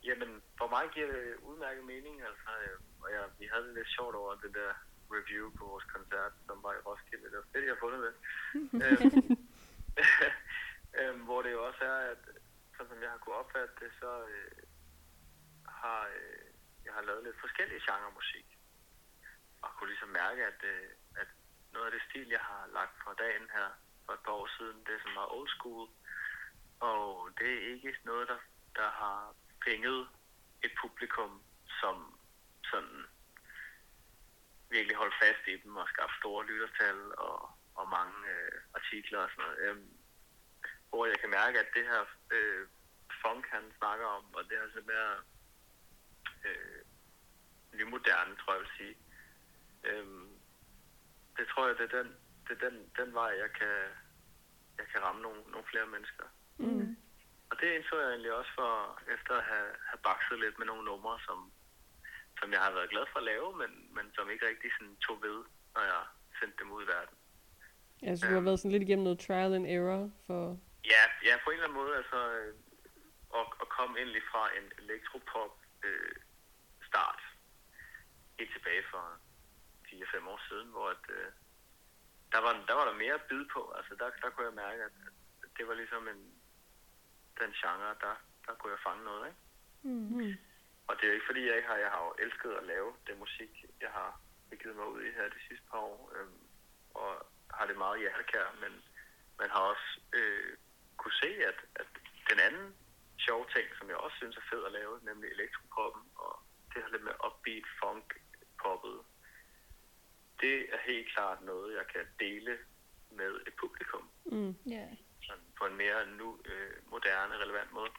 Jamen, 0.04 0.28
for 0.58 0.68
mig 0.68 0.84
giver 0.94 1.06
det 1.06 1.22
udmærket 1.48 1.84
mening, 1.84 2.22
altså, 2.22 2.50
øh, 2.64 2.78
og 3.02 3.08
jeg, 3.12 3.22
vi 3.38 3.46
havde 3.52 3.66
det 3.66 3.74
lidt 3.74 3.88
sjovt 3.88 4.14
over 4.14 4.34
den 4.34 4.52
der 4.52 4.70
review 5.14 5.50
på 5.58 5.64
vores 5.64 5.84
koncert, 5.84 6.32
som 6.46 6.56
var 6.62 6.72
i 6.72 6.80
Roskilde. 6.86 7.24
Det 7.24 7.36
var 7.42 7.48
fedt, 7.52 7.64
jeg 7.64 7.74
har 7.74 7.82
fundet 7.86 8.00
det. 8.06 8.14
øhm, 8.84 9.38
øhm, 10.98 11.20
hvor 11.20 11.42
det 11.42 11.52
jo 11.52 11.66
også 11.66 11.84
er, 11.84 11.98
at 12.12 12.22
sådan 12.76 12.88
som 12.88 13.02
jeg 13.02 13.10
har 13.10 13.18
kunne 13.18 13.34
opfatte 13.34 13.74
det, 13.80 13.92
så 14.00 14.10
øh, 14.34 14.62
har 15.68 16.00
øh, 16.16 16.52
jeg 16.84 16.92
har 16.94 17.02
lavet 17.02 17.24
lidt 17.24 17.40
forskellige 17.40 17.84
genre 17.86 18.10
musik. 18.20 18.46
Og 19.62 19.70
kunne 19.74 19.88
ligesom 19.88 20.08
mærke, 20.08 20.46
at, 20.46 20.60
øh, 20.64 20.88
at 21.16 21.28
noget 21.72 21.86
af 21.86 21.92
det 21.92 22.02
stil, 22.08 22.28
jeg 22.28 22.40
har 22.40 22.66
lagt 22.72 22.94
for 23.04 23.12
dagen 23.12 23.48
her 23.56 23.68
for 24.06 24.12
et 24.12 24.24
par 24.24 24.32
år 24.32 24.48
siden, 24.58 24.78
det 24.86 24.94
er 24.94 24.98
sådan 24.98 25.18
meget 25.18 25.34
old 25.38 25.48
school. 25.48 25.88
Og 26.80 27.30
det 27.38 27.50
er 27.54 27.74
ikke 27.74 27.98
noget, 28.04 28.28
der, 28.28 28.38
der 28.76 28.88
har 28.90 29.34
fænget 29.64 30.08
et 30.62 30.72
publikum, 30.82 31.42
som 31.80 32.20
sådan 32.70 33.06
virkelig 34.70 34.96
holdt 34.96 35.14
fast 35.22 35.42
i 35.46 35.56
dem 35.62 35.76
og 35.76 35.88
skabt 35.88 36.18
store 36.20 36.46
lyttertal 36.46 36.98
og, 37.18 37.50
og 37.74 37.88
mange 37.88 38.18
øh, 38.34 38.58
artikler 38.74 39.18
og 39.18 39.30
sådan 39.30 39.44
noget. 39.44 39.58
Øhm, 39.58 40.01
hvor 40.92 41.06
jeg 41.06 41.18
kan 41.20 41.30
mærke, 41.30 41.56
at 41.58 41.70
det 41.76 41.84
her 41.92 42.02
øh, 42.36 42.62
funk, 43.22 43.44
han 43.56 43.64
snakker 43.78 44.06
om, 44.06 44.24
og 44.36 44.42
det 44.48 44.58
her 44.58 44.68
sådan 44.68 44.90
mere 44.94 45.12
øh, 46.46 46.80
nymoderne, 47.78 48.36
tror 48.36 48.52
jeg 48.52 48.62
vil 48.62 48.76
sige, 48.78 48.94
øhm, 49.88 50.28
det 51.36 51.44
tror 51.48 51.66
jeg, 51.66 51.76
det 51.78 51.86
er 51.88 51.96
den, 52.00 52.08
det 52.46 52.52
er 52.56 52.62
den, 52.68 52.76
den 53.00 53.14
vej, 53.20 53.30
jeg 53.42 53.50
kan, 53.58 53.76
jeg 54.78 54.86
kan 54.92 55.00
ramme 55.06 55.22
nogle, 55.22 55.40
nogle 55.52 55.66
flere 55.70 55.86
mennesker. 55.94 56.26
Mm. 56.58 56.96
Og 57.50 57.54
det 57.60 57.68
indså 57.76 57.94
jeg 58.00 58.10
egentlig 58.10 58.32
også 58.40 58.52
for, 58.60 58.72
efter 59.14 59.32
at 59.40 59.44
have, 59.52 59.70
have 59.90 60.02
bakset 60.08 60.38
lidt 60.40 60.58
med 60.58 60.66
nogle 60.66 60.84
numre, 60.84 61.16
som, 61.26 61.38
som 62.38 62.52
jeg 62.52 62.60
har 62.66 62.72
været 62.76 62.90
glad 62.90 63.04
for 63.12 63.18
at 63.18 63.28
lave, 63.32 63.48
men, 63.60 63.70
men 63.96 64.04
som 64.14 64.30
ikke 64.30 64.48
rigtig 64.50 64.70
sådan 64.76 64.96
tog 64.96 65.22
ved, 65.22 65.38
når 65.74 65.82
jeg 65.92 66.02
sendte 66.38 66.58
dem 66.60 66.72
ud 66.72 66.82
i 66.84 66.90
verden. 66.94 67.16
Ja, 68.02 68.16
så 68.16 68.26
du 68.28 68.34
har 68.34 68.46
været 68.48 68.58
sådan 68.58 68.72
lidt 68.72 68.82
igennem 68.82 69.04
noget 69.04 69.18
trial 69.18 69.54
and 69.54 69.66
error 69.66 70.10
for... 70.26 70.58
Ja, 70.84 71.02
ja 71.28 71.34
på 71.44 71.50
en 71.50 71.54
eller 71.54 71.68
anden 71.68 71.80
måde, 71.82 71.96
altså, 71.96 72.18
øh, 72.38 72.54
at, 73.38 73.46
at 73.62 73.68
komme 73.68 74.00
endelig 74.00 74.22
fra 74.30 74.56
en 74.58 74.66
elektropop 74.82 75.54
øh, 75.82 76.14
start, 76.88 77.20
helt 78.38 78.52
tilbage 78.52 78.84
for 78.90 79.04
4-5 79.86 80.28
år 80.28 80.40
siden, 80.48 80.68
hvor 80.68 80.88
at, 80.88 81.04
øh, 81.08 81.30
der, 82.32 82.40
var, 82.44 82.52
der 82.68 82.74
var 82.74 82.84
der 82.84 83.02
mere 83.04 83.14
at 83.14 83.28
byde 83.30 83.48
på. 83.54 83.72
Altså, 83.76 83.94
der, 83.94 84.10
der 84.22 84.30
kunne 84.30 84.46
jeg 84.46 84.54
mærke, 84.64 84.82
at, 84.82 84.92
det 85.56 85.68
var 85.68 85.74
ligesom 85.74 86.08
en, 86.08 86.22
den 87.40 87.52
genre, 87.52 87.94
der, 88.00 88.14
der 88.46 88.54
kunne 88.54 88.72
jeg 88.72 88.86
fange 88.86 89.04
noget, 89.04 89.26
ikke? 89.26 89.38
Mm. 89.82 90.34
Og 90.86 90.96
det 90.96 91.02
er 91.02 91.08
jo 91.08 91.14
ikke 91.14 91.30
fordi, 91.30 91.46
jeg 91.46 91.56
ikke 91.56 91.68
har, 91.68 91.76
jeg 91.76 91.90
har 91.90 92.04
jo 92.04 92.14
elsket 92.18 92.52
at 92.52 92.64
lave 92.64 92.94
det 93.06 93.18
musik, 93.18 93.64
jeg 93.80 93.90
har 93.90 94.20
begivet 94.50 94.76
mig 94.76 94.86
ud 94.86 95.02
i 95.02 95.10
her 95.10 95.28
de 95.28 95.46
sidste 95.48 95.66
par 95.70 95.78
år, 95.78 96.12
øhm, 96.16 96.40
og 96.94 97.26
har 97.54 97.66
det 97.66 97.76
meget 97.76 98.00
hjertekær, 98.00 98.46
men 98.60 98.72
man 99.38 99.50
har 99.50 99.60
også 99.60 100.00
øh, 100.12 100.56
kunne 101.02 101.18
se, 101.24 101.30
at, 101.50 101.58
at 101.80 101.88
den 102.30 102.38
anden 102.46 102.66
sjove 103.26 103.46
ting, 103.54 103.66
som 103.78 103.88
jeg 103.88 103.96
også 103.96 104.16
synes 104.16 104.36
er 104.36 104.46
fed 104.50 104.64
at 104.64 104.72
lave, 104.72 105.00
nemlig 105.02 105.30
elektropoppen, 105.30 106.02
og 106.16 106.32
det 106.74 106.82
her 106.82 106.90
lidt 106.92 107.04
med 107.08 107.14
upbeat 107.26 107.66
funk 107.80 108.06
poppet, 108.62 108.98
det 110.40 110.56
er 110.74 110.78
helt 110.90 111.08
klart 111.14 111.42
noget, 111.42 111.74
jeg 111.76 111.86
kan 111.94 112.04
dele 112.20 112.58
med 113.10 113.30
et 113.46 113.54
publikum 113.60 114.08
Mm. 114.24 114.54
Ja. 114.66 114.88
sådan 115.26 115.44
på 115.58 115.64
en 115.66 115.76
mere 115.76 116.06
nu 116.06 116.40
øh, 116.44 116.76
moderne, 116.86 117.34
relevant 117.38 117.72
måde. 117.72 117.90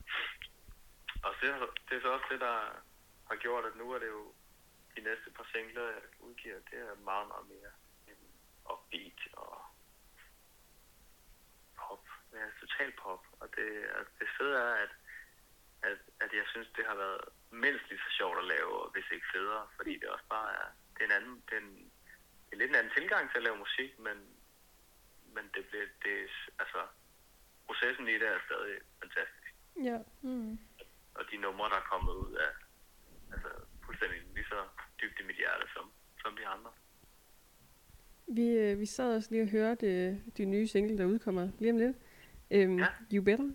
Og 1.24 1.34
det, 1.42 1.50
er- 1.50 1.74
det 1.90 1.98
er 1.98 2.02
så 2.02 2.08
også 2.14 2.26
det, 2.32 2.40
der 2.40 2.56
har 3.30 3.36
gjort, 3.36 3.66
at 3.66 3.76
nu 3.76 3.92
er 3.92 4.00
det 4.00 4.08
jo 4.08 4.34
de 4.98 5.02
næste 5.02 5.32
par 5.36 5.48
singler, 5.52 5.84
jeg 5.84 6.02
udgiver, 6.20 6.60
det 6.72 6.80
er 6.80 6.96
meget, 6.96 7.28
meget 7.28 7.48
mere 7.48 7.72
upbeat 8.74 9.20
og 9.34 9.63
pop. 12.34 12.40
Ja, 12.42 12.46
total 12.62 12.92
pop. 13.04 13.24
Og 13.42 13.48
det, 13.58 13.70
er- 13.96 14.10
det 14.20 14.28
fede 14.38 14.56
er, 14.68 14.74
at, 14.84 14.92
at, 15.90 15.98
at 16.24 16.32
jeg 16.40 16.46
synes, 16.54 16.68
det 16.78 16.86
har 16.90 16.96
været 17.04 17.22
mindst 17.64 17.86
lige 17.90 18.04
så 18.06 18.12
sjovt 18.20 18.38
at 18.44 18.50
lave, 18.56 18.72
og 18.84 18.88
hvis 18.94 19.08
ikke 19.16 19.28
federe, 19.36 19.64
fordi 19.78 19.94
det 20.02 20.08
også 20.16 20.28
bare 20.36 20.50
er, 20.62 20.68
det 20.94 21.02
er 21.02 21.06
en 21.10 21.18
anden, 21.20 21.36
det 21.48 21.54
er 21.58 21.62
en, 21.68 21.74
det 22.48 22.54
er 22.54 22.60
lidt 22.62 22.70
en 22.72 22.80
anden 22.80 22.94
tilgang 22.98 23.24
til 23.30 23.38
at 23.40 23.44
lave 23.48 23.58
musik, 23.66 23.92
men, 24.08 24.18
men 25.36 25.44
det 25.56 25.62
bliver, 25.70 25.88
det, 26.04 26.14
er- 26.24 26.50
altså, 26.64 26.82
processen 27.68 28.08
i 28.08 28.14
det 28.22 28.28
er 28.36 28.40
stadig 28.50 28.76
fantastisk. 29.02 29.48
Ja. 29.90 29.98
Mm. 30.22 30.60
Og 31.18 31.24
de 31.32 31.38
numre, 31.38 31.70
der 31.70 31.76
er 31.76 31.90
kommet 31.94 32.14
ud 32.26 32.34
af, 32.46 32.52
altså, 33.34 33.50
fuldstændig 33.86 34.20
lige 34.36 34.46
så 34.54 34.60
dybt 35.02 35.20
i 35.20 35.24
mit 35.24 35.36
hjerte, 35.36 35.66
som, 35.76 35.86
som 36.22 36.36
de 36.38 36.48
andre. 36.48 36.72
Vi, 38.28 38.48
øh, 38.58 38.80
vi 38.80 38.86
sad 38.86 39.16
også 39.16 39.32
lige 39.32 39.44
og 39.44 39.50
hørte 39.50 39.88
øh, 39.88 40.16
de 40.38 40.46
nye 40.46 40.68
single, 40.68 40.98
der 40.98 41.06
udkommer 41.06 41.50
lige 41.60 41.72
om 41.72 41.78
lidt. 41.78 41.98
Øhm, 42.54 42.80
Ja. 42.80 42.86
You 43.14 43.24
Better. 43.24 43.50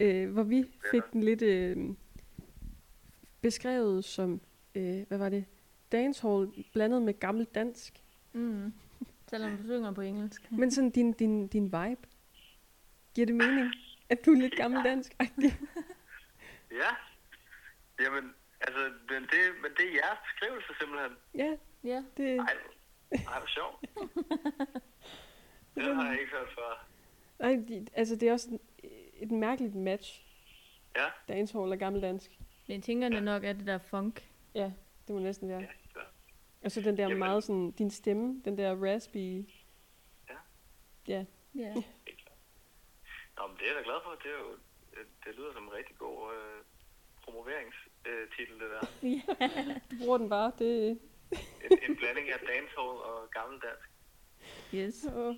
Øh, 0.00 0.30
hvor 0.32 0.42
vi 0.42 0.64
fik 0.90 1.02
den 1.12 1.22
lidt 1.22 1.42
øh, 1.42 1.76
beskrevet 3.40 4.04
som, 4.04 4.40
øh, 4.74 5.02
hvad 5.08 5.18
var 5.18 5.28
det? 5.28 5.44
Dancehall 5.92 6.64
blandet 6.72 7.02
med 7.02 7.20
gammel 7.20 7.44
dansk. 7.44 8.02
Mm. 8.32 8.72
Selvom 9.28 9.56
du 9.56 9.62
synger 9.64 9.92
på 9.92 10.00
engelsk. 10.00 10.52
Men 10.52 10.70
sådan 10.70 10.90
din, 10.90 11.12
din, 11.12 11.46
din 11.48 11.64
vibe. 11.64 12.08
Giver 13.14 13.26
det 13.26 13.34
mening, 13.34 13.72
at 14.08 14.26
du 14.26 14.30
er 14.32 14.36
lidt 14.36 14.56
gammel 14.56 14.84
dansk? 14.84 15.12
Ja, 16.70 16.90
jamen, 18.04 18.34
altså, 18.60 18.92
men 19.08 19.22
det, 19.22 19.40
men 19.62 19.70
det 19.76 19.84
er 19.88 19.92
jeres 19.92 20.18
beskrivelse 20.24 20.68
simpelthen. 20.80 21.12
ja, 21.34 21.56
Ja. 21.84 22.02
det, 22.16 22.36
Ej, 22.38 22.56
ej 23.12 23.38
hvor 23.40 23.46
sjovt. 23.46 23.80
Det 25.74 25.94
har 25.96 26.10
jeg 26.10 26.20
ikke 26.20 26.32
hørt 26.32 26.48
før. 26.58 26.89
Ej, 27.40 27.64
de, 27.68 27.86
altså, 27.94 28.16
det 28.16 28.28
er 28.28 28.32
også 28.32 28.50
en, 28.50 28.60
et 29.14 29.30
mærkeligt 29.30 29.74
match. 29.74 30.26
Ja, 30.96 31.06
Dancehall 31.28 31.72
og 31.72 31.78
gammel 31.78 32.02
dansk. 32.02 32.30
Men 32.66 32.74
jeg 32.74 32.82
tænker 32.82 33.08
det 33.08 33.22
nok, 33.22 33.44
at 33.44 33.56
det 33.56 33.66
der 33.66 33.78
funk. 33.78 34.28
Ja, 34.54 34.72
det 35.06 35.14
må 35.14 35.18
næsten 35.18 35.48
være. 35.48 35.60
ja, 35.60 35.66
så. 35.92 36.00
Og 36.64 36.70
så 36.70 36.80
den 36.80 36.96
der 36.96 37.02
Jamen. 37.02 37.18
meget 37.18 37.44
sådan, 37.44 37.70
din 37.70 37.90
stemme, 37.90 38.42
den 38.44 38.58
der 38.58 38.84
raspy. 38.84 39.48
Ja. 40.28 40.36
Ja. 41.08 41.24
Ja. 41.54 41.74
Nå, 43.36 43.46
men 43.46 43.56
det 43.56 43.62
er 43.62 43.66
jeg 43.66 43.76
da 43.76 43.82
glad 43.84 44.00
for. 44.04 44.10
Det, 44.10 44.30
er 44.30 44.38
jo, 44.38 44.50
det, 45.24 45.36
lyder 45.36 45.52
som 45.52 45.64
en 45.64 45.72
rigtig 45.72 45.96
god 45.98 46.34
øh, 46.34 46.64
promoveringstitel, 47.24 48.54
det 48.60 48.70
der. 48.70 48.86
Du 49.90 49.96
bruger 50.04 50.18
den 50.18 50.28
bare, 50.28 50.52
det 50.58 50.90
En, 51.70 51.78
en 51.90 51.96
blanding 51.96 52.30
af 52.30 52.38
dancehall 52.38 52.96
og 53.10 53.30
gammeldansk. 53.30 53.90
Yes. 54.74 55.06
Åh. 55.14 55.34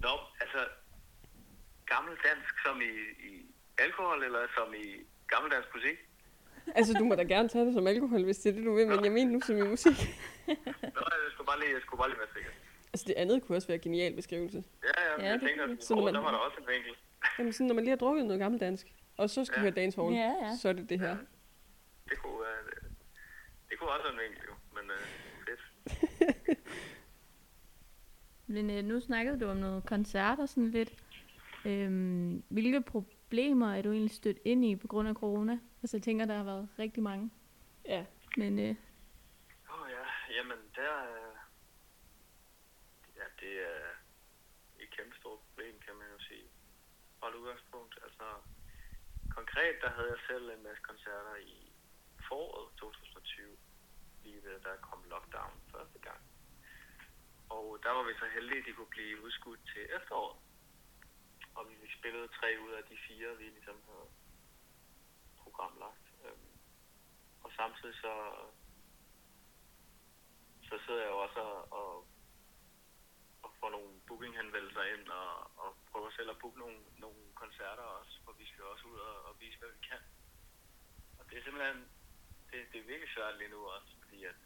Nå, 0.00 0.14
altså, 0.40 0.58
gammeldansk 1.92 2.54
som 2.64 2.76
i, 2.90 2.92
i 3.28 3.32
alkohol, 3.78 4.18
eller 4.24 4.42
som 4.56 4.74
i 4.74 4.86
gammeldansk 5.32 5.68
musik? 5.74 5.98
Altså, 6.78 6.92
du 7.00 7.04
må 7.04 7.14
da 7.14 7.22
gerne 7.22 7.48
tage 7.48 7.64
det 7.66 7.74
som 7.74 7.86
alkohol, 7.86 8.24
hvis 8.24 8.38
det 8.38 8.48
er 8.50 8.54
det, 8.56 8.64
du 8.64 8.74
vil, 8.74 8.86
men 8.88 9.04
jeg 9.04 9.12
mener 9.12 9.32
nu 9.32 9.40
som 9.40 9.56
i 9.56 9.62
musik. 9.62 9.98
Nå, 10.46 11.02
jeg 11.24 11.30
skulle 11.32 11.46
bare 11.46 11.60
lige, 11.60 11.72
jeg 11.74 11.82
skulle 11.82 11.98
bare 11.98 12.08
lige 12.10 12.18
være 12.18 12.32
sikker. 12.34 12.50
Altså 12.92 13.04
det 13.08 13.14
andet 13.16 13.42
kunne 13.42 13.56
også 13.58 13.68
være 13.68 13.74
en 13.74 13.80
genial 13.80 14.14
beskrivelse. 14.16 14.64
Ja, 14.82 14.88
ja, 15.02 15.10
Ja, 15.10 15.22
ja 15.24 15.30
jeg 15.30 15.40
det 15.40 15.48
tænker, 15.48 15.64
at. 15.64 15.84
Så 15.84 15.94
når 15.94 16.04
man- 16.04 16.14
der 16.14 16.20
var 16.20 16.30
der 16.30 16.38
også 16.38 16.58
en 16.60 16.66
vinkel. 16.74 16.92
Jamen 17.38 17.52
sådan, 17.52 17.66
når 17.66 17.74
man 17.74 17.84
lige 17.84 17.90
har 17.90 17.96
drukket 17.96 18.24
noget 18.26 18.40
gammeldansk, 18.40 18.86
og 19.16 19.30
så 19.30 19.44
skal 19.44 19.60
Ja. 19.60 19.66
ja. 19.66 19.72
høre 19.80 19.92
horn, 19.96 20.14
Ja, 20.14 20.32
ja. 20.42 20.56
så 20.62 20.68
er 20.68 20.72
det 20.72 20.90
det 20.90 21.00
her. 21.00 21.16
Det 22.10 22.18
kunne, 22.18 22.40
være, 22.40 22.60
det, 22.70 22.90
det 23.70 23.78
kunne 23.78 23.90
også 23.90 24.02
være 24.06 24.12
en 24.14 24.20
vinkel, 24.24 24.44
jo. 24.48 24.54
Men 24.74 24.90
øh, 24.90 25.02
fedt. 25.46 26.58
Men 28.54 28.70
øh, 28.70 28.84
nu 28.84 29.00
snakkede 29.00 29.40
du 29.40 29.46
om 29.50 29.56
noget 29.56 29.86
koncert 29.86 30.38
og 30.38 30.48
sådan 30.48 30.70
lidt. 30.70 30.92
Øhm, 31.66 32.44
hvilke 32.48 32.80
problemer 32.82 33.74
er 33.74 33.82
du 33.82 33.90
egentlig 33.92 34.14
stødt 34.16 34.38
ind 34.44 34.64
i 34.64 34.76
på 34.76 34.86
grund 34.86 35.08
af 35.08 35.14
corona? 35.14 35.60
Altså 35.82 35.96
jeg 35.96 36.02
tænker, 36.02 36.24
der 36.26 36.36
har 36.36 36.44
været 36.44 36.68
rigtig 36.78 37.02
mange. 37.02 37.30
Ja. 37.84 38.04
Men 38.36 38.58
øh, 38.58 38.74
Åh 39.70 39.80
oh, 39.80 39.90
ja, 39.90 40.04
jamen 40.36 40.58
der... 40.76 40.94
øh, 41.12 41.36
Ja, 43.16 43.26
det 43.40 43.52
er 43.72 43.80
et 44.82 44.90
kæmpe 44.96 45.16
stort 45.16 45.38
problem, 45.46 45.74
kan 45.86 45.94
man 46.00 46.08
jo 46.14 46.18
sige. 46.28 46.46
Hold 47.22 47.34
udgangspunkt. 47.34 47.94
Altså, 48.06 48.26
konkret, 49.38 49.74
der 49.82 49.90
havde 49.96 50.10
jeg 50.14 50.20
selv 50.30 50.44
en 50.50 50.62
masse 50.62 50.82
koncerter 50.82 51.36
i 51.36 51.72
foråret 52.28 52.68
2020, 52.76 53.56
lige 54.24 54.40
ved, 54.46 54.60
der 54.66 54.76
kom 54.88 55.00
lockdown 55.12 55.54
første 55.72 55.98
gang. 55.98 56.20
Og 57.48 57.78
der 57.82 57.90
var 57.96 58.02
vi 58.08 58.14
så 58.22 58.26
heldige, 58.34 58.58
at 58.60 58.66
de 58.66 58.72
kunne 58.72 58.94
blive 58.96 59.22
udskudt 59.24 59.60
til 59.72 59.82
efteråret. 59.96 60.38
Og 61.56 61.62
vi 61.68 61.88
spillede 61.98 62.28
tre 62.28 62.48
ud 62.64 62.72
af 62.72 62.84
de 62.84 62.96
fire, 63.08 63.36
vi 63.36 63.44
ligesom 63.44 63.78
havde 63.88 64.08
programlagt. 65.42 66.06
Øhm, 66.24 66.52
Og 67.44 67.50
samtidig 67.52 67.94
så 67.94 68.14
så 70.68 70.78
sidder 70.86 71.00
jeg 71.00 71.10
jo 71.10 71.18
også 71.18 71.40
og, 71.40 71.72
og, 71.72 72.08
får 73.60 73.70
nogle 73.70 74.00
bookinghenvendelser 74.08 74.84
ind 74.94 75.08
og, 75.08 75.30
og 75.62 75.68
prøver 75.90 76.10
selv 76.10 76.30
at 76.30 76.38
booke 76.38 76.58
nogle, 76.58 76.78
nogle 77.04 77.22
koncerter 77.34 77.86
også, 77.98 78.14
for 78.24 78.32
vi 78.32 78.46
skal 78.46 78.64
også 78.64 78.84
ud 78.92 78.98
og, 78.98 79.16
og 79.28 79.32
vise, 79.40 79.58
hvad 79.58 79.68
vi 79.68 79.80
kan. 79.90 80.02
Og 81.18 81.22
det 81.30 81.38
er 81.38 81.42
simpelthen, 81.44 81.78
det, 82.50 82.58
det 82.72 82.78
er 82.80 82.90
virkelig 82.92 83.10
svært 83.14 83.38
lige 83.38 83.54
nu 83.54 83.60
også, 83.76 83.90
fordi 84.02 84.24
at 84.24 84.38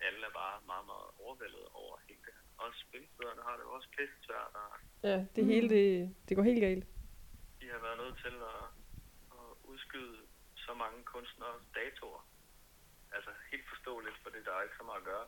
alle 0.00 0.26
er 0.26 0.34
bare 0.42 0.56
meget, 0.66 0.86
meget 0.92 1.08
overvældet 1.24 1.64
over 1.80 1.94
hele 2.08 2.20
det 2.26 2.32
her. 2.36 2.44
Også 2.64 2.78
spilstederne 2.88 3.42
har 3.42 3.54
det 3.56 3.62
jo 3.66 3.72
også 3.76 3.88
pisse 3.96 4.16
svært, 4.26 4.52
og 4.62 4.70
Ja, 5.10 5.16
det 5.34 5.42
Mm. 5.44 5.50
hele, 5.52 5.68
det, 5.76 6.14
det 6.28 6.36
går 6.36 6.42
helt 6.50 6.60
galt. 6.68 6.84
de 7.60 7.66
har 7.74 7.78
været 7.86 7.98
nødt 8.02 8.18
til 8.24 8.34
at, 8.52 8.62
at 9.38 9.46
udskyde 9.72 10.16
så 10.56 10.74
mange 10.74 10.98
kunstnere 11.04 11.56
datoer. 11.74 12.22
Altså 13.16 13.30
helt 13.52 13.68
forståeligt, 13.68 14.16
for 14.22 14.30
der 14.30 14.52
er 14.58 14.62
ikke 14.62 14.76
så 14.80 14.84
meget 14.84 14.98
at 15.02 15.04
gøre. 15.12 15.26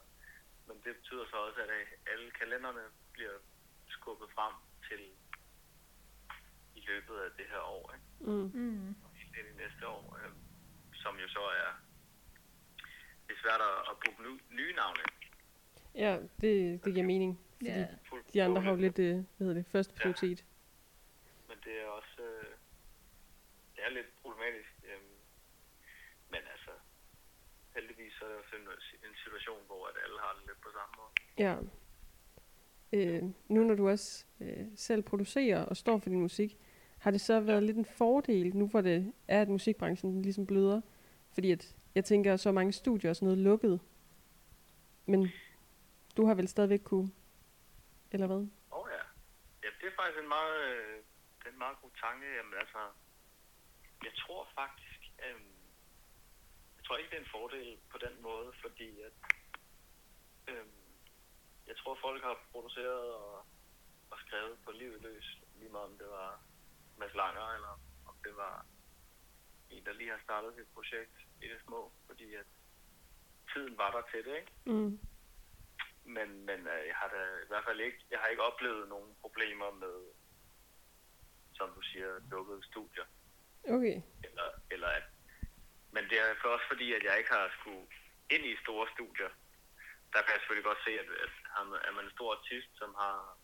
Men 0.66 0.76
det 0.84 0.96
betyder 0.96 1.25
så 1.30 1.37
også, 1.46 1.60
at 1.62 1.70
alle 2.12 2.30
kalenderne 2.30 2.84
bliver 3.12 3.37
skubbet 3.88 4.28
frem 4.37 4.54
til 4.88 5.00
i 6.75 6.80
løbet 6.90 7.16
af 7.25 7.30
det 7.38 7.46
her 7.52 7.60
år, 7.76 7.84
ikke? 7.94 8.06
Mm. 8.30 8.50
mm, 8.60 8.88
og 9.04 9.10
helt 9.14 9.37
ind 9.38 9.48
i 9.54 9.62
næste 9.64 9.87
år, 9.88 10.18
øh, 10.20 10.32
som 11.02 11.16
jo 11.22 11.28
så 11.28 11.40
er, 11.40 11.70
det 13.28 13.35
er 13.37 13.40
svært 13.44 13.61
at, 13.70 13.76
at 13.90 13.94
booke 14.04 14.23
ny, 14.23 14.32
nye 14.58 14.73
navne. 14.80 15.02
Ja, 15.94 16.12
det, 16.40 16.85
det 16.85 16.94
giver 16.94 17.06
mening. 17.06 17.40
Fordi 17.58 17.70
ja. 17.70 17.87
De 18.35 18.42
andre 18.42 18.62
har 18.62 18.70
jo 18.70 18.76
lidt, 18.76 18.99
øh, 18.99 19.14
hvad 19.14 19.47
hedder 19.47 19.54
det, 19.54 19.66
første 19.73 19.94
Ja. 19.97 20.02
prioritet. 20.02 20.44
Men 21.49 21.56
det 21.64 21.73
er 21.82 21.87
også, 21.87 22.23
øh, 22.23 22.46
det 23.76 23.81
er 23.87 23.90
lidt 23.90 24.07
problematisk. 24.22 24.70
Øh, 24.85 25.00
men 26.31 26.40
altså, 26.53 26.70
heldigvis 27.74 28.12
så 28.18 28.24
er 28.24 28.29
det 28.29 28.38
også 28.38 28.57
en, 28.57 29.14
situation, 29.24 29.61
hvor 29.66 29.87
at 29.87 29.94
alle 30.05 30.18
har 30.20 30.33
det 30.38 30.42
lidt 30.46 30.61
på 30.61 30.68
samme 30.79 30.92
måde. 30.98 31.12
Ja. 31.46 31.55
Øh, 32.92 33.22
nu 33.48 33.64
når 33.64 33.74
du 33.74 33.88
også 33.88 34.24
øh, 34.40 34.66
selv 34.76 35.03
producerer 35.03 35.64
og 35.64 35.76
står 35.76 35.98
for 35.98 36.09
din 36.09 36.20
musik, 36.20 36.59
har 36.98 37.11
det 37.11 37.20
så 37.20 37.40
været 37.40 37.62
lidt 37.62 37.76
en 37.76 37.85
fordel, 37.85 38.57
nu 38.57 38.66
hvor 38.68 38.81
det 38.81 39.12
er, 39.29 39.42
at 39.42 39.48
musikbranchen 39.48 40.22
ligesom 40.22 40.46
bløder? 40.46 40.81
Fordi 41.33 41.53
at, 41.53 41.76
jeg 41.98 42.04
tænker, 42.04 42.37
så 42.37 42.52
mange 42.52 42.72
studier 42.72 43.11
og 43.11 43.16
sådan 43.16 43.26
noget 43.26 43.44
lukket. 43.50 43.80
Men 45.06 45.20
du 46.16 46.26
har 46.26 46.34
vel 46.34 46.48
stadigvæk 46.48 46.82
kunne, 46.84 47.11
eller 48.12 48.26
hvad? 48.26 48.42
Åh 48.72 48.78
oh, 48.78 48.87
ja. 48.96 49.02
Ja, 49.62 49.68
det 49.78 49.87
er 49.90 49.96
faktisk 50.00 50.18
en 50.24 50.28
meget, 50.37 50.56
øh, 50.70 50.96
det 51.38 51.46
er 51.48 51.54
en 51.56 51.64
meget 51.64 51.78
god 51.82 51.90
tanke. 52.04 52.26
Jamen 52.37 52.54
altså, 52.62 52.82
jeg 54.06 54.14
tror 54.22 54.48
faktisk, 54.54 55.00
øh, 55.24 55.40
jeg 56.76 56.82
tror 56.84 56.96
ikke, 56.96 57.11
det 57.11 57.18
er 57.18 57.24
en 57.26 57.34
fordel 57.37 57.70
på 57.92 57.98
den 58.06 58.14
måde, 58.28 58.48
fordi 58.62 58.90
at, 59.08 59.16
øh, 60.50 60.66
jeg 61.66 61.76
tror, 61.76 61.98
folk 62.06 62.22
har 62.22 62.37
produceret 62.52 63.06
og, 63.14 63.46
og 64.11 64.16
skrevet 64.26 64.58
på 64.64 64.70
livet 64.70 65.02
løs, 65.02 65.26
lige 65.58 65.72
meget 65.72 65.87
om 65.90 65.98
det 65.98 66.08
var 66.18 66.40
Mads 66.98 67.14
Langer, 67.14 67.48
eller 67.56 67.74
om 68.11 68.16
det 68.24 68.37
var 68.37 68.66
en, 69.70 69.84
der 69.84 69.92
lige 69.92 70.11
har 70.11 70.20
startet 70.26 70.58
et 70.58 70.68
projekt 70.74 71.28
i 71.42 71.48
det 71.48 71.61
små, 71.66 71.92
fordi 72.07 72.35
at 72.35 72.46
tiden 73.53 73.79
var 73.79 73.90
der 73.90 74.03
til 74.11 74.24
det, 74.24 74.37
ikke? 74.37 74.53
Mm. 74.66 74.98
Men, 76.05 76.29
men 76.48 76.61
øh, 76.74 76.83
jeg 76.90 76.96
har 77.01 77.09
da 77.09 77.22
i 77.44 77.48
hvert 77.48 77.64
fald 77.64 77.81
ikke, 77.81 77.98
jeg 78.11 78.18
har 78.18 78.29
ikke 78.29 78.42
oplevet 78.42 78.88
nogen 78.88 79.16
problemer 79.20 79.70
med, 79.70 79.96
som 81.55 81.68
du 81.77 81.83
siger, 81.83 82.11
lukkede 82.31 82.62
studier. 82.70 83.07
Okay. 83.64 84.03
Eller, 84.24 84.48
eller 84.70 84.88
at, 84.88 85.07
men 85.90 86.05
det 86.11 86.16
er 86.20 86.35
for 86.42 86.48
også 86.48 86.68
fordi, 86.68 86.92
at 86.92 87.03
jeg 87.05 87.18
ikke 87.18 87.33
har 87.33 87.57
skulle 87.61 87.87
ind 88.31 88.44
i 88.44 88.62
store 88.64 88.87
studier. 88.94 89.31
Der 90.12 90.20
kan 90.22 90.33
jeg 90.33 90.40
selvfølgelig 90.40 90.70
godt 90.70 90.85
se, 90.87 90.92
at, 91.03 91.09
at 91.24 91.33
er 91.88 91.92
man 91.96 92.05
en 92.05 92.16
stor 92.16 92.31
artist, 92.38 92.70
som 92.81 92.90
har, 93.03 93.38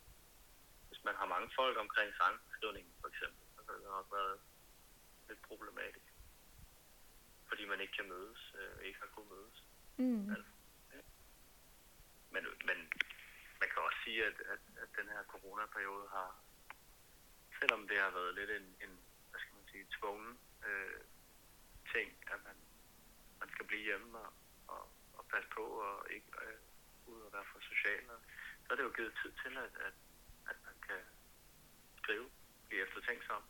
hvis 0.88 1.04
man 1.04 1.14
har 1.20 1.26
mange 1.34 1.50
folk 1.58 1.76
omkring 1.84 2.10
sangskrivningen 2.20 2.94
for 3.00 3.08
eksempel, 3.08 3.42
så 3.56 3.60
kan 3.66 3.74
det 3.74 3.84
nok 3.98 4.08
være 4.16 4.34
lidt 5.28 5.42
problematisk. 5.48 6.13
Fordi 7.54 7.66
man 7.66 7.80
ikke 7.80 7.96
kan 8.00 8.08
mødes, 8.08 8.54
øh, 8.60 8.84
ikke 8.86 9.00
har 9.00 9.10
kunnet 9.14 9.30
mødes. 9.36 9.58
Mm. 9.96 10.26
Men, 12.34 12.44
men 12.68 12.78
man 13.60 13.68
kan 13.72 13.82
også 13.86 13.98
sige, 14.04 14.26
at, 14.26 14.38
at, 14.54 14.62
at 14.82 14.88
den 14.98 15.08
her 15.14 15.22
coronaperiode 15.32 16.06
har, 16.08 16.30
selvom 17.60 17.88
det 17.88 17.98
har 17.98 18.10
været 18.10 18.34
lidt 18.34 18.50
en, 18.50 18.66
en 18.84 18.92
hvad 19.30 19.40
skal 19.40 19.54
man 19.54 19.66
sige, 19.72 19.86
tvungen 19.98 20.38
øh, 20.66 21.00
ting, 21.94 22.08
at 22.32 22.38
man, 22.46 22.56
man 23.40 23.48
skal 23.52 23.66
blive 23.66 23.84
hjemme 23.88 24.18
og, 24.18 24.32
og, 24.66 24.84
og 25.18 25.24
passe 25.32 25.48
på 25.56 25.64
og 25.86 26.06
ikke 26.10 26.30
øh, 26.46 26.58
ud 27.06 27.20
og 27.20 27.32
være 27.32 27.44
for 27.52 27.60
social, 27.60 28.10
og, 28.10 28.20
så 28.64 28.68
er 28.72 28.76
det 28.76 28.84
jo 28.84 28.92
givet 28.96 29.14
tid 29.22 29.32
til, 29.42 29.52
at, 29.64 29.72
at, 29.86 29.96
at 30.50 30.56
man 30.66 30.76
kan 30.88 31.02
skrive, 32.02 32.30
blive 32.68 32.82
eftertænksom. 32.86 33.42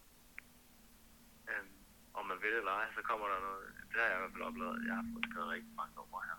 Øhm, 1.50 1.73
om 2.18 2.26
man 2.26 2.42
vil 2.42 2.52
det 2.52 2.58
eller 2.58 2.72
ej, 2.72 2.86
så 2.96 3.02
kommer 3.02 3.26
der 3.28 3.40
noget, 3.40 3.64
det 3.90 4.00
har 4.00 4.08
jeg 4.08 4.16
i 4.16 4.20
hvert 4.20 4.32
fald 4.34 4.48
oplevet, 4.50 4.86
jeg 4.88 4.94
har 5.00 5.06
fået 5.12 5.26
skrevet 5.30 5.48
rigtig 5.54 5.74
mange 5.80 5.94
numre 5.94 6.22
her. 6.28 6.38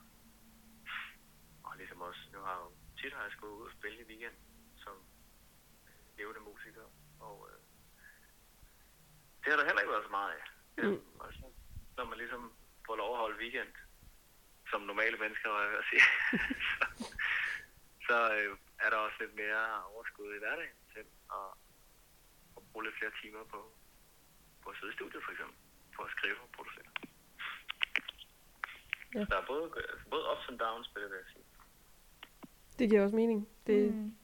Og 1.64 1.78
ligesom 1.78 2.02
også, 2.02 2.22
nu 2.34 2.40
har 2.40 2.54
jeg 2.56 2.62
jo 2.66 2.72
tit 3.00 3.14
har 3.14 3.24
jeg 3.24 3.32
skulle 3.32 3.54
ud 3.60 3.66
og 3.70 3.76
spille 3.78 4.02
i 4.02 4.08
weekend 4.12 4.38
som 4.84 4.96
levende 6.18 6.42
musiker, 6.50 6.88
og 7.20 7.50
øh, 7.50 7.60
det 9.42 9.48
har 9.52 9.58
der 9.58 9.66
heller 9.70 9.82
ikke 9.82 9.94
været 9.96 10.08
så 10.10 10.16
meget 10.20 10.32
af. 10.38 10.44
Mm. 10.78 10.84
Mm. 10.90 11.20
Og 11.20 11.34
så, 11.34 11.46
når 11.98 12.06
man 12.06 12.18
ligesom 12.18 12.54
får 12.86 12.96
lov 12.96 13.12
at 13.14 13.22
holde 13.24 13.42
weekend, 13.44 13.74
som 14.70 14.82
normale 14.82 15.18
mennesker, 15.18 15.50
var 15.50 15.62
jeg 15.64 15.78
at 15.84 15.90
sige, 15.92 16.06
så, 16.72 16.86
så 18.08 18.18
øh, 18.38 18.58
er 18.80 18.90
der 18.90 18.98
også 18.98 19.18
lidt 19.20 19.36
mere 19.36 19.84
overskud 19.84 20.36
i 20.36 20.40
hverdagen 20.40 20.78
til 20.94 21.06
at, 21.40 21.50
at 22.58 22.62
bruge 22.72 22.86
lidt 22.86 22.98
flere 23.00 23.18
timer 23.22 23.44
på, 23.44 23.60
på 24.66 24.70
at 24.72 24.78
sidde 24.80 24.94
i 24.94 24.96
studiet 24.96 25.24
for 25.26 25.32
eksempel, 25.32 25.56
på 25.96 26.02
at 26.02 26.12
skrive 26.16 26.38
og 26.46 26.50
producere. 26.56 26.90
Ja. 29.16 29.20
Ja. 29.20 29.26
Der 29.32 29.38
er 29.42 29.46
både, 29.48 29.66
både 30.10 30.24
ups 30.32 30.50
and 30.50 30.60
downs 30.60 30.88
på 30.88 31.00
det, 31.00 31.10
vil 31.10 31.18
jeg 31.24 31.30
sige. 31.34 31.46
Det 32.80 32.90
giver 32.90 33.04
også 33.04 33.16
mening. 33.16 33.50
Det, 33.68 33.94
mm. 33.94 34.18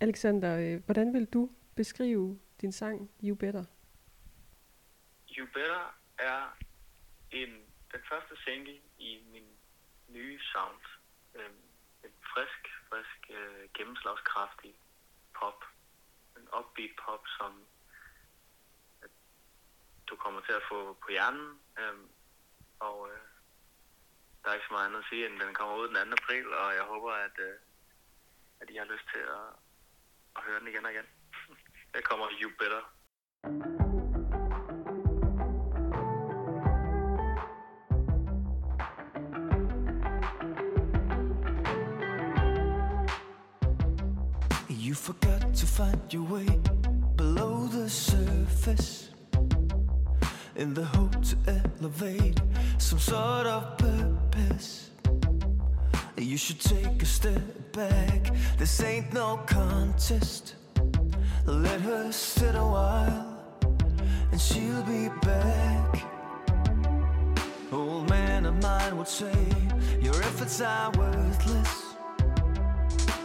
Alexander, 0.00 0.52
øh, 0.64 0.84
hvordan 0.84 1.12
vil 1.14 1.26
du 1.26 1.50
beskrive 1.76 2.38
din 2.60 2.72
sang 2.72 3.10
You 3.22 3.36
Better? 3.36 3.64
You 5.36 5.46
Better 5.54 5.98
er 6.18 6.56
en, 7.30 7.50
den 7.92 8.00
første 8.10 8.34
single 8.44 8.80
i 8.98 9.24
min 9.32 9.44
nye 10.08 10.38
sound. 10.52 10.80
Øhm, 11.34 11.64
en 12.04 12.14
frisk, 12.32 12.62
frisk, 12.88 13.30
øh, 13.30 13.68
gennemslagskraftig 13.74 14.74
pop. 15.38 15.64
En 16.36 16.48
upbeat 16.58 16.90
pop, 17.04 17.22
som 17.38 17.66
du 20.10 20.16
kommer 20.16 20.40
til 20.40 20.52
at 20.52 20.66
få 20.70 20.78
på 21.02 21.08
hjernen. 21.10 21.48
Øh, 21.78 21.98
og 22.88 23.08
øh, 23.10 23.24
der 24.40 24.50
er 24.50 24.54
ikke 24.54 24.66
så 24.68 24.74
meget 24.74 24.86
andet 24.86 24.98
at 24.98 25.08
sige, 25.10 25.26
end 25.26 25.40
den 25.40 25.54
kommer 25.54 25.74
ud 25.76 25.88
den 25.88 25.94
2. 25.94 26.00
april, 26.20 26.46
og 26.54 26.74
jeg 26.74 26.84
håber, 26.92 27.12
at, 27.12 27.36
øh, 27.38 27.56
at 28.60 28.70
I 28.70 28.76
har 28.76 28.84
lyst 28.84 29.06
til 29.12 29.22
at, 29.38 29.46
at 30.36 30.42
høre 30.46 30.60
den 30.60 30.68
igen 30.68 30.86
og 30.86 30.92
igen. 30.92 31.08
Der 31.94 32.00
kommer 32.00 32.26
You 32.40 32.50
Better. 32.60 32.82
You 44.68 44.94
forgot 44.94 45.54
to 45.54 45.66
find 45.66 46.12
your 46.12 46.22
way 46.22 46.46
below 47.16 47.66
the 47.66 47.88
surface 47.88 49.03
in 50.56 50.72
the 50.72 50.84
hope 50.84 51.22
to 51.22 51.36
elevate 51.80 52.40
some 52.78 52.98
sort 52.98 53.46
of 53.46 53.76
purpose. 53.78 54.90
You 56.16 56.36
should 56.36 56.60
take 56.60 57.02
a 57.02 57.06
step 57.06 57.72
back. 57.72 58.30
This 58.56 58.82
ain't 58.82 59.12
no 59.12 59.38
contest. 59.46 60.54
Let 61.44 61.80
her 61.80 62.12
sit 62.12 62.54
a 62.54 62.64
while 62.64 63.34
and 64.30 64.40
she'll 64.40 64.82
be 64.84 65.08
back. 65.22 66.04
Old 67.72 68.08
man 68.08 68.46
of 68.46 68.62
mine 68.62 68.96
would 68.96 69.08
say 69.08 69.34
your 70.00 70.14
efforts 70.14 70.60
are 70.60 70.90
worthless. 70.92 71.94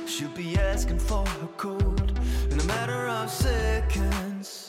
She'll 0.07 0.29
be 0.29 0.57
asking 0.57 0.99
for 0.99 1.25
her 1.25 1.47
code 1.57 2.19
in 2.51 2.59
a 2.59 2.63
matter 2.63 3.07
of 3.07 3.29
seconds. 3.29 4.68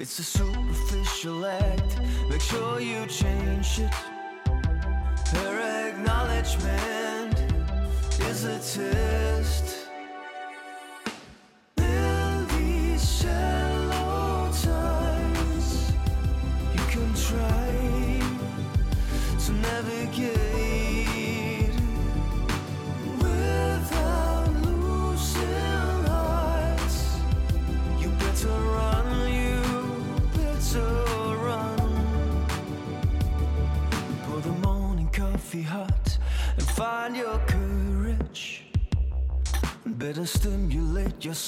It's 0.00 0.16
a 0.20 0.22
superficial 0.22 1.44
act. 1.44 1.98
Make 2.30 2.40
sure 2.40 2.78
you 2.78 3.04
change 3.06 3.80
it. 3.80 3.92
Her 5.34 5.88
acknowledgement 5.88 7.36
is 8.20 8.44
a 8.44 8.58
test. 8.60 9.77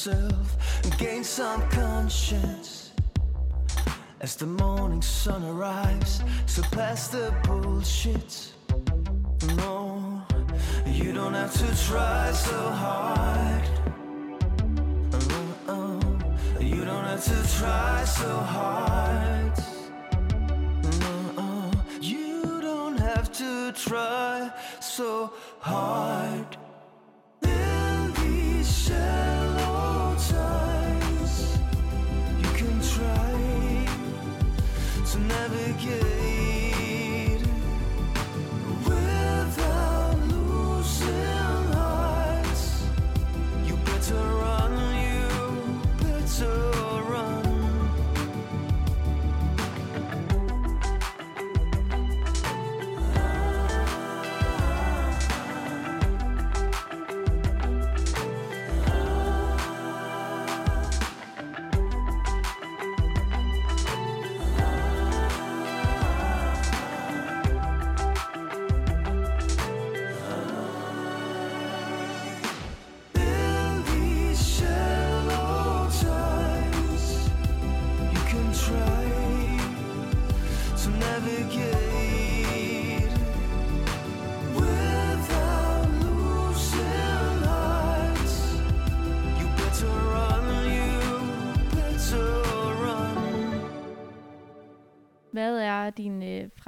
Yourself 0.06 0.56
and 0.84 0.98
gain 0.98 1.24
some 1.24 1.60
conscience. 1.68 2.92
As 4.20 4.36
the 4.36 4.46
morning 4.46 5.02
sun 5.02 5.44
arrives, 5.44 6.22
So 6.46 6.62
pass 6.72 7.08
the 7.08 7.34
bullshit. 7.44 8.52
No, 9.56 10.22
you 10.86 11.12
don't 11.12 11.34
have 11.34 11.52
to 11.52 11.86
try 11.86 12.32
so 12.32 12.60
hard. 12.84 13.64
Uh-uh. 15.12 16.00
You 16.60 16.84
don't 16.84 17.04
have 17.04 17.24
to 17.24 17.58
try 17.58 18.04
so 18.04 18.30
hard. 18.56 19.52
Uh-uh. 21.02 21.70
You 22.00 22.60
don't 22.60 22.98
have 22.98 23.30
to 23.32 23.72
try 23.72 24.50
so 24.80 25.32
hard. 25.60 26.59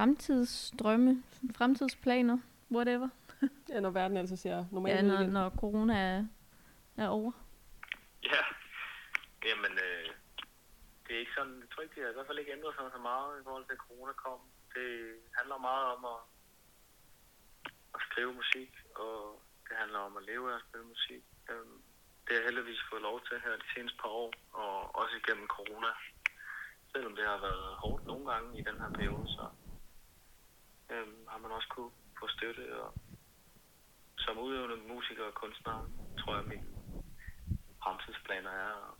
Fremtidsdrømme, 0.03 1.23
fremtidsplaner, 1.57 2.39
whatever? 2.77 3.09
Ja, 3.73 3.81
når 3.81 3.91
verden 3.91 4.17
altså 4.17 4.37
ser 4.37 4.65
normalt 4.73 4.97
Ja, 4.97 5.03
ud 5.03 5.09
når, 5.09 5.21
igen. 5.21 5.31
når 5.39 5.51
corona 5.63 5.95
er, 6.13 6.27
er 6.97 7.09
over. 7.09 7.33
Ja, 8.33 8.43
jamen, 9.49 9.73
øh, 9.87 10.09
det 11.05 11.13
er 11.15 11.21
ikke 11.25 11.37
sådan, 11.39 11.57
jeg 11.63 11.69
tror 11.71 11.83
ikke, 11.83 11.95
det 11.95 12.03
har 12.05 12.11
i 12.11 12.17
hvert 12.19 12.27
fald 12.27 12.39
ikke 12.39 12.53
ændret 12.57 12.75
sig 12.75 12.85
så 12.97 13.01
meget 13.11 13.41
i 13.41 13.45
forhold 13.47 13.65
til, 13.67 13.77
at 13.79 13.85
corona 13.89 14.13
kom. 14.13 14.41
Det 14.77 14.91
handler 15.39 15.59
meget 15.71 15.87
om 15.95 16.01
at, 16.15 16.21
at 17.97 18.01
skrive 18.09 18.33
musik, 18.41 18.73
og 19.05 19.15
det 19.69 19.75
handler 19.83 19.99
om 20.09 20.17
at 20.17 20.27
leve 20.31 20.45
af 20.53 20.57
at 20.57 20.65
spille 20.69 20.87
musik. 20.95 21.23
Øhm, 21.51 21.77
det 22.25 22.31
har 22.33 22.41
jeg 22.41 22.49
heldigvis 22.49 22.83
fået 22.91 23.03
lov 23.09 23.17
til 23.29 23.37
her 23.45 23.53
de 23.65 23.69
seneste 23.75 23.99
par 24.03 24.13
år, 24.25 24.31
og 24.63 24.75
også 25.01 25.15
igennem 25.23 25.47
corona. 25.57 25.91
Selvom 26.93 27.15
det 27.19 27.25
har 27.33 27.39
været 27.49 27.65
hårdt 27.83 28.05
nogle 28.07 28.25
gange 28.33 28.49
i 28.61 28.63
den 28.69 28.77
her 28.83 28.91
periode, 28.99 29.27
så 29.37 29.45
øh, 30.93 31.09
har 31.29 31.39
man 31.39 31.51
også 31.51 31.69
kunne 31.69 31.93
få 32.21 32.29
støtte. 32.29 32.83
Og 32.83 32.95
som 34.19 34.39
udøvende 34.39 34.77
musiker 34.77 35.25
og 35.25 35.35
kunstner, 35.35 35.91
tror 36.21 36.37
jeg, 36.37 36.45
min 36.45 36.65
fremtidsplaner 37.83 38.51
er 38.51 38.75
at 38.89 38.95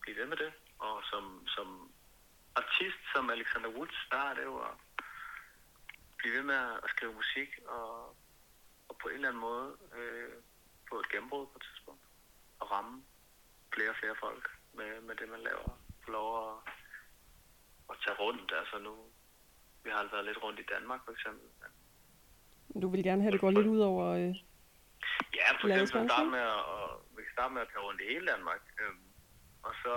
blive 0.00 0.16
ved 0.16 0.26
med 0.26 0.36
det. 0.36 0.52
Og 0.78 1.02
som, 1.10 1.46
som 1.46 1.92
artist, 2.56 3.00
som 3.14 3.30
Alexander 3.30 3.70
Woods, 3.76 4.08
der 4.10 4.22
er 4.30 4.34
det 4.34 4.44
jo 4.44 4.56
at 4.58 4.74
blive 6.18 6.36
ved 6.36 6.42
med 6.42 6.54
at 6.84 6.90
skrive 6.90 7.12
musik 7.14 7.50
og, 7.66 8.16
og 8.88 8.94
på 9.02 9.08
en 9.08 9.14
eller 9.14 9.28
anden 9.28 9.40
måde 9.40 9.76
øh, 9.98 10.32
få 10.88 11.00
et 11.00 11.08
gennembrud 11.08 11.46
på 11.46 11.56
et 11.56 11.66
tidspunkt. 11.70 12.04
Og 12.60 12.70
ramme 12.70 13.04
flere 13.74 13.90
og 13.90 13.96
flere 14.00 14.16
folk 14.20 14.44
med, 14.72 15.00
med 15.00 15.14
det, 15.16 15.28
man 15.28 15.40
laver. 15.40 15.80
Få 16.04 16.10
lov 16.10 16.28
at, 16.44 16.56
at 17.90 17.96
tage 18.04 18.18
rundt. 18.18 18.52
Altså 18.60 18.78
nu, 18.78 18.94
vi 19.86 19.90
har 19.96 20.02
været 20.14 20.24
lidt 20.30 20.42
rundt 20.44 20.58
i 20.64 20.66
Danmark 20.74 21.00
for 21.06 21.12
eksempel. 21.16 21.46
Du 22.82 22.88
vil 22.92 23.02
gerne 23.08 23.22
have, 23.22 23.30
at 23.30 23.36
det 23.36 23.40
går 23.44 23.50
lidt 23.58 23.66
ud 23.74 23.80
over... 23.92 24.04
Øh, 24.22 24.34
Ja, 25.40 25.48
for 25.60 25.66
eksempel 25.68 26.08
starte 26.10 26.30
med 26.36 26.44
at, 26.54 26.60
og, 26.74 26.86
vi 27.16 27.20
kan 27.26 27.32
starte 27.36 27.52
med 27.54 27.62
at 27.62 27.68
tage 27.72 27.84
rundt 27.86 28.00
i 28.04 28.06
hele 28.12 28.26
Danmark. 28.32 28.62
Øhm, 28.82 29.04
og 29.66 29.72
så, 29.82 29.94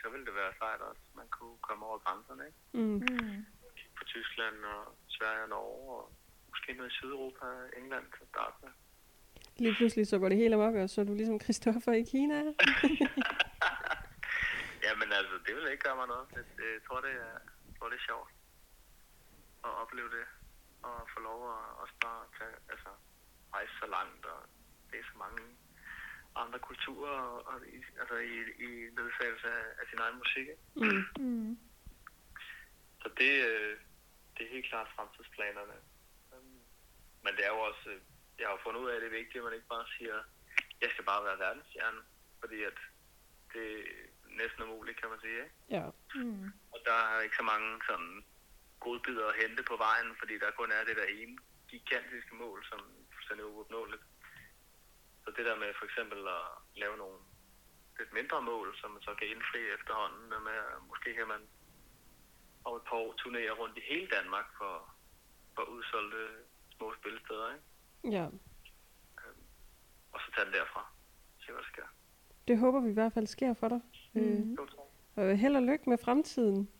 så 0.00 0.06
ville 0.12 0.26
det 0.28 0.34
være 0.40 0.52
sejt 0.62 0.80
også, 0.88 1.02
at 1.08 1.14
man 1.20 1.28
kunne 1.36 1.58
komme 1.68 1.82
over 1.88 1.98
grænserne, 2.04 2.42
ikke? 2.48 2.58
mm, 2.78 2.94
Mm. 2.94 3.38
Kigge 3.78 3.94
på 4.00 4.04
Tyskland 4.14 4.56
og 4.74 4.80
Sverige 5.16 5.42
og 5.46 5.48
Norge, 5.56 5.84
og 6.00 6.04
måske 6.50 6.72
noget 6.78 6.90
i 6.92 6.94
Sydeuropa, 6.98 7.46
England 7.80 8.04
til 8.14 8.22
at 8.26 8.28
starte 8.34 8.56
med. 8.62 8.70
lige 9.62 9.74
pludselig 9.78 10.06
så 10.06 10.18
går 10.18 10.28
det 10.28 10.38
helt 10.42 10.54
amok, 10.54 10.74
og 10.74 10.90
så 10.90 11.00
er 11.00 11.04
du 11.10 11.14
ligesom 11.14 11.40
Christoffer 11.44 11.92
i 12.02 12.04
Kina. 12.12 12.38
Jamen 14.86 15.08
altså, 15.18 15.34
det 15.46 15.52
vil 15.56 15.70
ikke 15.72 15.84
gøre 15.88 15.96
mig 16.00 16.06
noget. 16.14 16.26
Det, 16.34 16.42
det, 16.58 16.66
jeg, 16.76 16.82
tror, 16.86 17.00
det 17.06 17.10
er, 17.26 17.32
jeg 17.68 17.74
tror, 17.78 17.88
det 17.92 17.98
er 18.00 18.06
sjovt 18.10 18.30
at 19.64 19.70
opleve 19.82 20.10
det. 20.18 20.26
Og 20.82 21.08
få 21.14 21.20
lov 21.20 21.40
at 21.56 21.64
også 21.82 21.94
bare 22.00 22.24
tage, 22.38 22.56
altså, 22.72 22.90
rejse 23.54 23.72
så 23.80 23.86
langt, 23.86 24.26
og 24.26 24.40
det 24.90 24.98
er 24.98 25.04
så 25.12 25.18
mange 25.18 25.42
andre 26.36 26.58
kulturer, 26.58 27.10
og, 27.10 27.46
og 27.46 27.56
i, 27.66 27.78
altså 28.00 28.16
i, 28.16 28.36
i 28.66 28.68
ledsagelse 28.98 29.48
af, 29.58 29.64
af 29.80 29.84
sin 29.90 29.98
egen 29.98 30.18
musik. 30.22 30.46
Mm. 30.76 31.04
Mm. 31.24 31.58
Så 33.02 33.08
det, 33.18 33.32
øh, 33.50 33.76
det 34.34 34.46
er 34.46 34.54
helt 34.56 34.68
klart 34.70 34.88
fremtidsplanerne. 34.96 35.78
Øhm, 36.34 36.60
Men 37.24 37.32
det 37.36 37.44
er 37.44 37.52
jo 37.56 37.60
også, 37.70 37.90
øh, 37.90 38.00
jeg 38.38 38.48
har 38.48 38.60
fundet 38.64 38.80
ud 38.80 38.90
af, 38.90 38.94
at 38.94 39.02
det 39.02 39.08
er 39.08 39.18
vigtigt, 39.20 39.40
at 39.40 39.44
man 39.44 39.54
ikke 39.54 39.72
bare 39.76 39.86
siger, 39.98 40.16
jeg 40.80 40.90
skal 40.90 41.04
bare 41.04 41.24
være 41.24 41.38
verdensstjerne, 41.38 42.00
fordi 42.40 42.62
at 42.62 42.78
det 43.52 43.66
er 43.80 43.84
næsten 44.42 44.62
umuligt, 44.62 45.00
kan 45.00 45.10
man 45.10 45.20
sige. 45.20 45.38
Ikke? 45.44 45.54
Ja. 45.70 45.84
Mm. 46.14 46.52
Og 46.72 46.78
der 46.84 46.98
er 47.12 47.20
ikke 47.20 47.36
så 47.36 47.42
mange 47.42 47.80
sådan 47.88 48.24
godbidder 48.86 49.26
at 49.28 49.38
hente 49.42 49.62
på 49.70 49.76
vejen, 49.86 50.08
fordi 50.20 50.34
der 50.42 50.50
kun 50.60 50.70
er 50.78 50.82
det 50.88 50.96
der 51.00 51.08
ene 51.20 51.36
gigantiske 51.72 52.34
mål, 52.42 52.58
som 52.70 52.78
er 52.78 53.04
fuldstændig 53.14 53.44
uopnåeligt. 53.46 54.02
Så 55.24 55.30
så 55.30 55.36
det 55.36 55.44
der 55.48 55.56
med 55.62 55.70
for 55.78 55.84
eksempel 55.90 56.18
at 56.38 56.44
lave 56.82 56.96
nogle 57.02 57.18
lidt 57.98 58.12
mindre 58.18 58.42
mål, 58.42 58.68
som 58.80 58.90
man 58.90 59.02
så 59.02 59.12
kan 59.18 59.26
indfri 59.34 59.60
efterhånden, 59.78 60.22
med, 60.30 60.40
med 60.48 60.56
at 60.72 60.78
måske 60.90 61.14
kan 61.14 61.28
man 61.34 61.42
om 62.64 62.76
et 62.76 62.82
par 62.88 62.96
år 62.96 63.12
turnere 63.22 63.50
rundt 63.60 63.76
i 63.78 63.80
hele 63.90 64.06
Danmark 64.16 64.46
for, 64.58 64.74
for 65.54 65.62
udsolgte 65.62 66.22
små 66.76 66.94
spillesteder, 67.00 67.46
ikke? 67.54 68.16
Ja, 68.16 68.26
og 70.12 70.20
så 70.20 70.28
tage 70.34 70.44
den 70.44 70.54
derfra. 70.54 70.92
Se 71.40 71.46
hvad 71.52 71.62
der 71.62 71.68
sker. 71.72 71.86
det 72.48 72.58
håber 72.58 72.80
vi 72.80 72.90
i 72.90 72.92
hvert 72.92 73.12
fald 73.12 73.26
sker 73.26 73.54
for 73.54 73.68
dig. 73.68 73.80
Mm. 74.12 74.52
Øh, 74.52 74.58
og 75.16 75.36
held 75.38 75.56
og 75.56 75.62
lykke 75.62 75.90
med 75.90 75.98
fremtiden. 75.98 76.70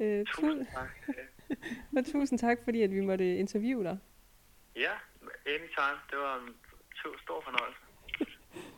Øh, 0.00 0.20
tu- 0.28 0.40
Tusind 0.40 0.66
tak. 0.66 0.90
og 1.96 2.04
tusind 2.06 2.38
tak, 2.38 2.58
fordi 2.64 2.82
at 2.82 2.90
vi 2.90 3.00
måtte 3.00 3.36
interviewe 3.36 3.84
dig. 3.84 3.98
Ja, 4.76 4.92
anytime. 5.46 5.98
Det 6.10 6.18
var 6.18 6.40
en 6.46 6.54
to- 6.96 7.18
stor 7.18 7.40
fornøjelse. 7.44 7.80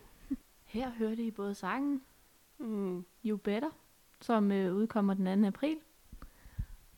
Her 0.75 0.91
hørte 0.91 1.23
I 1.23 1.31
både 1.31 1.55
sangen 1.55 2.03
Mm. 2.59 3.05
You 3.25 3.37
Better, 3.37 3.71
som 4.21 4.53
øh, 4.53 4.75
udkommer 4.75 5.15
den 5.15 5.43
2. 5.43 5.47
april. 5.49 5.81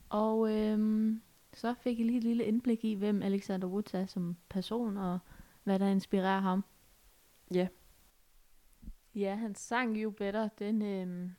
Og 0.09 0.51
øhm, 0.51 1.21
så 1.53 1.73
fik 1.81 1.99
I 1.99 2.03
lige 2.03 2.17
et 2.17 2.23
lille 2.23 2.43
indblik 2.45 2.83
i, 2.85 2.93
hvem 2.93 3.21
Alexander 3.21 3.67
Woods 3.67 3.93
er 3.93 4.05
som 4.05 4.37
person, 4.49 4.97
og 4.97 5.19
hvad 5.63 5.79
der 5.79 5.87
inspirerer 5.87 6.39
ham. 6.39 6.63
Ja. 7.53 7.67
Ja, 9.15 9.35
hans 9.35 9.59
sang 9.59 9.97
You 9.97 10.11
Better, 10.11 10.49
den, 10.59 10.81
øhm, 10.81 11.31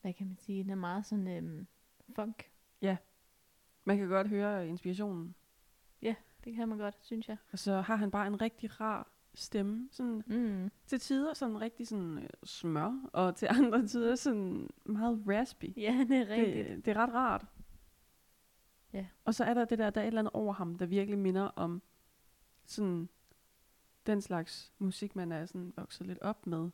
hvad 0.00 0.12
kan 0.12 0.26
man 0.26 0.36
sige, 0.38 0.62
den 0.62 0.70
er 0.70 0.74
meget 0.74 1.06
sådan 1.06 1.28
øhm, 1.28 1.66
funk. 2.16 2.49
Man 3.84 3.98
kan 3.98 4.08
godt 4.08 4.28
høre 4.28 4.68
inspirationen. 4.68 5.34
Det 6.44 6.54
kan 6.54 6.68
man 6.68 6.78
godt, 6.78 6.96
synes 7.00 7.28
jeg. 7.28 7.36
Og 7.52 7.58
så 7.58 7.80
har 7.80 7.96
han 7.96 8.10
bare 8.10 8.26
en 8.26 8.40
rigtig 8.40 8.80
rar 8.80 9.10
stemme. 9.34 9.88
Sådan, 9.92 10.22
Mm. 10.26 10.70
til 10.86 11.00
tider 11.00 11.34
sådan 11.34 11.60
rigtig 11.60 11.88
sådan 11.88 12.18
øh, 12.18 12.28
smør, 12.44 13.08
og 13.12 13.36
til 13.36 13.48
andre 13.58 13.86
tider 13.86 14.14
sådan 14.14 14.68
meget 14.84 15.24
raspy. 15.28 15.64
Ja, 15.76 16.04
det 16.08 16.16
er 16.16 16.28
rigtigt. 16.28 16.68
Det, 16.68 16.84
det 16.84 16.96
er 16.96 16.96
ret 17.02 17.14
rart. 17.14 17.46
Ja. 18.92 19.06
Og 19.24 19.34
så 19.34 19.44
er 19.44 19.54
der 19.54 19.64
det 19.64 19.78
der, 19.78 19.90
der 19.90 20.00
er 20.00 20.04
et 20.04 20.06
eller 20.06 20.20
andet 20.20 20.32
over 20.32 20.52
ham, 20.52 20.74
der 20.78 20.86
virkelig 20.86 21.18
minder 21.18 21.42
om 21.42 21.82
sådan 22.66 23.08
den 24.06 24.20
slags 24.20 24.72
musik, 24.78 25.16
man 25.16 25.32
er 25.32 25.46
sådan 25.46 25.72
vokset 25.76 26.06
lidt 26.06 26.18
op 26.18 26.46
med. 26.46 26.70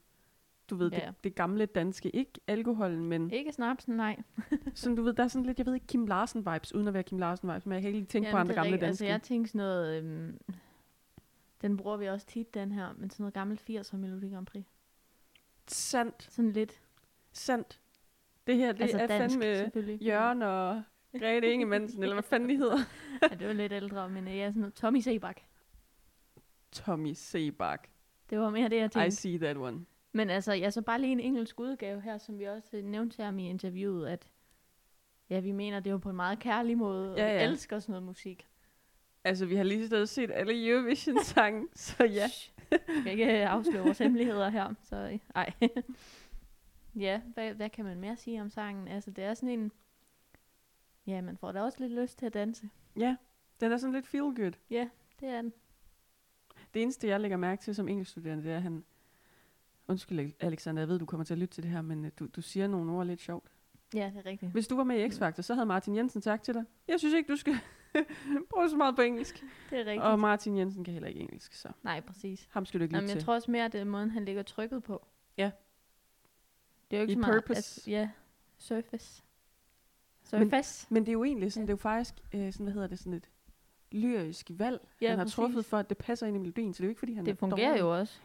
Du 0.70 0.76
ved, 0.76 0.90
Ja. 0.92 0.96
det, 1.07 1.24
det 1.24 1.35
gamle 1.35 1.66
danske, 1.66 2.11
ikke 2.11 2.33
alkoholen, 2.46 3.05
men 3.07 3.31
Ikke 3.31 3.52
snapsen, 3.52 3.96
nej. 3.96 4.22
sådan, 4.74 4.96
du 4.96 5.02
ved, 5.02 5.12
der 5.12 5.22
er 5.24 5.29
sådan 5.29 5.46
lidt, 5.46 5.59
jeg 5.59 5.66
ved 5.66 5.74
ikke, 5.74 5.87
Kim 5.87 6.07
Larsen-vibes, 6.07 6.74
uden 6.74 6.88
at 6.88 6.94
være 6.94 7.02
Kim 7.02 7.18
Larsen-vibes, 7.18 7.62
men 7.64 7.72
jeg 7.72 7.83
kan 7.83 7.88
ikke 7.88 7.98
lige 7.98 8.07
tænke 8.07 8.31
på 8.31 8.37
Jamen, 8.37 8.40
andre 8.40 8.52
det 8.52 8.59
er 8.59 8.62
gamle 8.62 8.72
rigtigt. 8.72 8.87
danske. 8.87 9.05
Altså, 9.05 9.07
jeg 9.07 9.22
tænker 9.22 9.48
sådan 9.48 9.59
noget... 9.59 9.98
Øhm, 9.98 10.38
den 11.62 11.76
bruger 11.76 11.96
vi 11.96 12.07
også 12.07 12.26
tit, 12.26 12.55
den 12.55 12.72
her, 12.72 12.88
men 12.96 13.11
sådan 13.11 13.22
noget 13.24 13.35
gammelt 13.35 13.70
80'er 13.70 13.96
Melodi 13.96 14.29
Grand 14.29 14.46
Prix. 14.46 14.64
Sandt, 15.68 16.29
Sådan 16.31 16.52
lidt. 16.52 16.81
sandt. 17.33 17.81
Det 18.46 18.57
her, 18.57 18.72
det 18.72 18.83
altså 18.83 18.98
er 18.98 19.07
dansk, 19.07 19.35
fandme 19.38 19.57
selvfølgelig. 19.57 20.02
Jørgen 20.02 20.42
og 20.42 20.83
Grete 21.18 21.52
Ingemannsen, 21.52 22.02
eller 22.02 22.14
hvad 22.14 22.22
fanden 22.22 22.48
de 22.50 22.57
hedder. 22.57 22.79
Ja, 23.31 23.37
det 23.37 23.46
var 23.46 23.52
lidt 23.52 23.72
ældre, 23.72 24.09
men 24.09 24.29
øh, 24.29 24.37
ja, 24.37 24.48
sådan 24.48 24.61
noget. 24.61 24.74
Tommy 24.74 25.00
Sebak. 25.00 25.40
Tommy 26.72 27.12
Sebak. 27.14 27.88
Det 28.31 28.38
var 28.38 28.50
mere 28.50 28.68
det, 28.68 28.76
jeg 28.76 28.85
I 28.87 28.88
tænkte. 28.88 29.16
see 29.16 29.38
that 29.38 29.57
one. 29.57 29.85
Men 30.16 30.31
altså, 30.31 30.52
ja, 30.52 30.70
så 30.70 30.83
bare 30.83 31.00
lige 31.00 31.12
en 31.12 31.20
engelsk 31.20 31.61
udgave 31.61 32.00
her, 32.00 32.18
som 32.18 32.38
vi 32.38 32.44
også 32.44 32.76
øh, 32.76 32.85
nævnte 32.85 33.22
ham 33.22 33.38
i 33.38 33.48
interviewet, 33.48 34.09
at 34.09 34.29
ja, 35.31 35.40
vi 35.40 35.52
mener, 35.52 35.81
det 35.81 35.90
jo 35.90 35.98
på 35.98 36.11
en 36.11 36.16
meget 36.16 36.38
kærlig 36.38 36.79
måde, 36.79 37.12
og 37.12 37.18
Ja, 37.18 37.24
vi 37.24 37.38
ja. 37.38 37.48
elsker 37.48 37.79
sådan 37.79 37.92
noget 37.92 38.07
musik. 38.07 38.46
Altså, 39.24 39.46
vi 39.46 39.57
har 39.57 39.64
lige 39.64 39.87
stedet 39.87 40.09
set 40.09 40.31
alle 40.31 40.68
Eurovision-sange, 40.68 41.68
så 41.74 42.05
ja. 42.05 42.29
Jeg 42.70 42.81
skal 43.00 43.12
ikke 43.12 43.40
øh, 43.40 43.52
afsløre 43.52 43.85
vores 43.85 43.98
hemmeligheder 43.98 44.48
her, 44.48 44.74
så 44.83 44.96
øh, 44.96 45.18
ej. 45.35 45.52
ja, 47.07 47.20
hvad, 47.35 47.55
hvad 47.55 47.70
kan 47.70 47.85
man 47.85 48.00
mere 48.00 48.16
sige 48.16 48.40
om 48.40 48.50
sangen? 48.50 48.88
Altså, 48.88 49.11
det 49.11 49.24
er 49.24 49.35
sådan 49.35 49.48
en... 49.48 49.72
Ja, 51.07 51.20
man 51.20 51.37
får 51.37 51.52
da 51.52 51.62
også 51.62 51.81
lidt 51.81 51.92
lyst 51.92 52.18
til 52.18 52.26
at 52.26 52.35
danse. 52.35 52.68
Ja, 52.96 53.16
den 53.61 53.72
er 53.72 53.76
sådan 53.76 53.94
lidt 53.94 54.07
feel 54.07 54.22
good. 54.22 54.52
Ja, 54.70 54.88
det 55.20 55.29
er 55.29 55.42
den. 55.42 55.52
Det 56.74 56.83
eneste, 56.83 57.09
jeg 57.09 57.20
lægger 57.20 57.37
mærke 57.37 57.62
til 57.62 57.74
som 57.74 57.88
engelskstuderende, 57.88 58.44
det 58.44 58.52
er, 58.52 58.57
at 58.57 58.62
han... 58.62 58.85
Undskyld, 59.88 60.33
Alexander, 60.40 60.83
jeg 60.83 60.88
ved, 60.88 60.99
du 60.99 61.07
kommer 61.07 61.25
til 61.25 61.35
at 61.35 61.38
lytte 61.38 61.55
til 61.55 61.62
det 61.62 61.70
her, 61.70 61.83
men 61.83 62.05
øh, 62.05 62.11
du, 62.18 62.27
du 62.27 62.42
siger 62.42 62.66
nogle 62.66 62.92
ord 62.92 63.07
lidt 63.07 63.20
sjovt. 63.20 63.49
Ja, 63.94 64.11
det 64.14 64.27
er 64.27 64.31
rigtigt. 64.31 64.53
Hvis 64.53 64.68
du 64.68 64.77
var 64.77 64.85
med 64.85 64.96
i 64.99 65.07
X-Factor, 65.07 65.42
så 65.42 65.55
havde 65.55 65.66
Martin 65.66 65.96
Jensen 65.96 66.22
sagt 66.22 66.44
til 66.44 66.55
dig, 66.55 66.64
jeg 66.88 66.99
synes 66.99 67.14
ikke, 67.14 67.33
du 67.33 67.37
skal 67.37 67.55
bruge 68.51 68.70
så 68.70 68.77
meget 68.77 68.96
på 68.96 69.03
engelsk. 69.03 69.44
Det 69.70 69.79
er 69.79 69.85
rigtigt. 69.85 70.03
Og 70.03 70.18
Martin 70.18 70.57
Jensen 70.59 70.85
kan 70.85 70.92
heller 70.92 71.09
ikke 71.09 71.20
engelsk, 71.20 71.55
så 71.55 71.68
Nej, 71.83 72.01
præcis. 72.01 72.49
ham 72.51 72.66
skal 72.66 72.81
du 72.81 72.83
ikke 72.85 72.94
Jamen, 72.96 73.03
lytte 73.05 73.12
jeg 73.14 73.20
til. 73.20 73.25
tror 73.27 73.35
også 73.35 73.51
mere, 73.51 73.64
at 73.64 73.72
det 73.72 73.81
er 73.81 73.85
måden, 73.85 74.11
han 74.11 74.25
lægger 74.25 74.42
trykket 74.42 74.83
på. 74.83 75.07
Ja. 75.37 75.51
Det 76.90 76.96
er 76.96 77.01
jo 77.01 77.03
ikke 77.03 77.12
I 77.12 77.14
så 77.14 77.20
meget... 77.20 77.35
purpose. 77.44 77.57
Altså, 77.59 77.90
ja, 77.90 78.11
surface. 78.59 79.22
Surface. 80.25 80.87
Men 80.90 81.03
det 81.03 81.09
er 81.09 81.12
jo 81.12 81.25
egentlig 81.25 81.53
sådan, 81.53 81.62
Ja. 81.62 81.66
det 81.66 81.70
er 81.70 81.72
jo 81.72 81.77
faktisk, 81.83 82.14
øh, 82.35 82.53
sådan, 82.53 82.64
hvad 82.64 82.72
hedder 82.75 82.88
det, 82.88 82.99
sådan 82.99 83.12
et 83.12 83.31
lyrisk 83.92 84.51
valg, 84.55 84.88
Ja, 85.01 85.09
han 85.09 85.18
har 85.18 85.25
præcis. 85.25 85.35
truffet 85.35 85.64
for, 85.64 85.77
at 85.79 85.88
det 85.88 85.99
passer 85.99 86.27
ind 86.27 86.37
i 86.37 86.38
melodien, 86.40 86.75
så 86.75 86.79
det 86.79 86.85
er 86.85 86.88
jo 86.88 86.90
ikke, 86.90 86.99
fordi 86.99 87.12
han 87.14 87.25
det 87.27 87.33
er 87.33 87.37
fungerer 87.37 87.68
dårlig. 87.68 87.81
jo 87.81 87.99
også. 87.99 88.20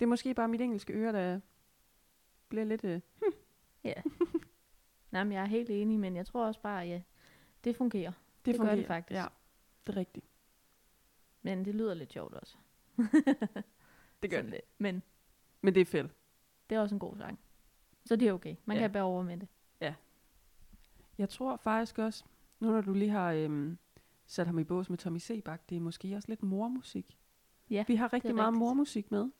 Det 0.00 0.04
er 0.04 0.08
måske 0.08 0.34
bare 0.34 0.48
mit 0.48 0.60
engelske 0.60 0.92
øre, 0.92 1.12
der 1.12 1.40
bliver 2.48 2.64
lidt... 2.64 2.84
Øh, 2.84 3.00
Nej, 5.10 5.24
men 5.24 5.32
jeg 5.32 5.42
er 5.42 5.46
helt 5.46 5.70
enig, 5.70 6.00
men 6.00 6.16
jeg 6.16 6.26
tror 6.26 6.46
også 6.46 6.60
bare, 6.60 6.86
ja, 6.86 7.02
det 7.64 7.76
fungerer. 7.76 8.12
det, 8.44 8.54
gør 8.54 8.56
fungerer. 8.58 8.76
det 8.76 8.86
faktisk. 8.86 9.16
Ja, 9.16 9.26
det 9.86 9.92
er 9.92 9.96
rigtigt. 9.96 10.26
Men 11.42 11.64
det 11.64 11.74
lyder 11.74 11.94
lidt 11.94 12.12
sjovt 12.12 12.34
også. 12.34 12.56
Det 14.22 14.30
gør 14.30 14.36
Sådan 14.38 14.44
det. 14.44 14.50
lidt. 14.52 14.64
Men 14.78 15.02
Men 15.60 15.74
det 15.74 15.80
er 15.80 15.84
fedt. 15.84 16.12
det 16.70 16.76
er 16.76 16.80
også 16.80 16.94
en 16.94 16.98
god 16.98 17.16
sang. 17.16 17.38
Så 18.04 18.16
det 18.16 18.28
er 18.28 18.32
okay. 18.32 18.56
Man 18.64 18.76
Ja. 18.76 18.80
ja. 18.82 18.88
kan 18.88 18.92
bære 18.92 19.02
over 19.02 19.22
med 19.22 19.36
det. 19.36 19.48
Jeg 21.18 21.28
tror 21.28 21.56
faktisk 21.56 21.98
også, 21.98 22.24
nu 22.60 22.70
når 22.70 22.80
du 22.80 22.92
lige 22.92 23.10
har 23.10 23.32
øhm, 23.32 23.78
sat 24.26 24.46
ham 24.46 24.58
i 24.58 24.64
bås 24.64 24.90
med 24.90 24.98
Tommy 24.98 25.18
Sebak, 25.18 25.68
det 25.70 25.76
er 25.76 25.80
måske 25.80 26.16
også 26.16 26.28
lidt 26.28 26.42
mormusik. 26.42 27.18
Ja, 27.70 27.84
Vi 27.88 27.94
har 27.96 28.12
rigtig 28.12 28.34
meget 28.34 28.48
rigtigt. 28.48 28.58
mormusik 28.58 29.10
med. 29.10 29.30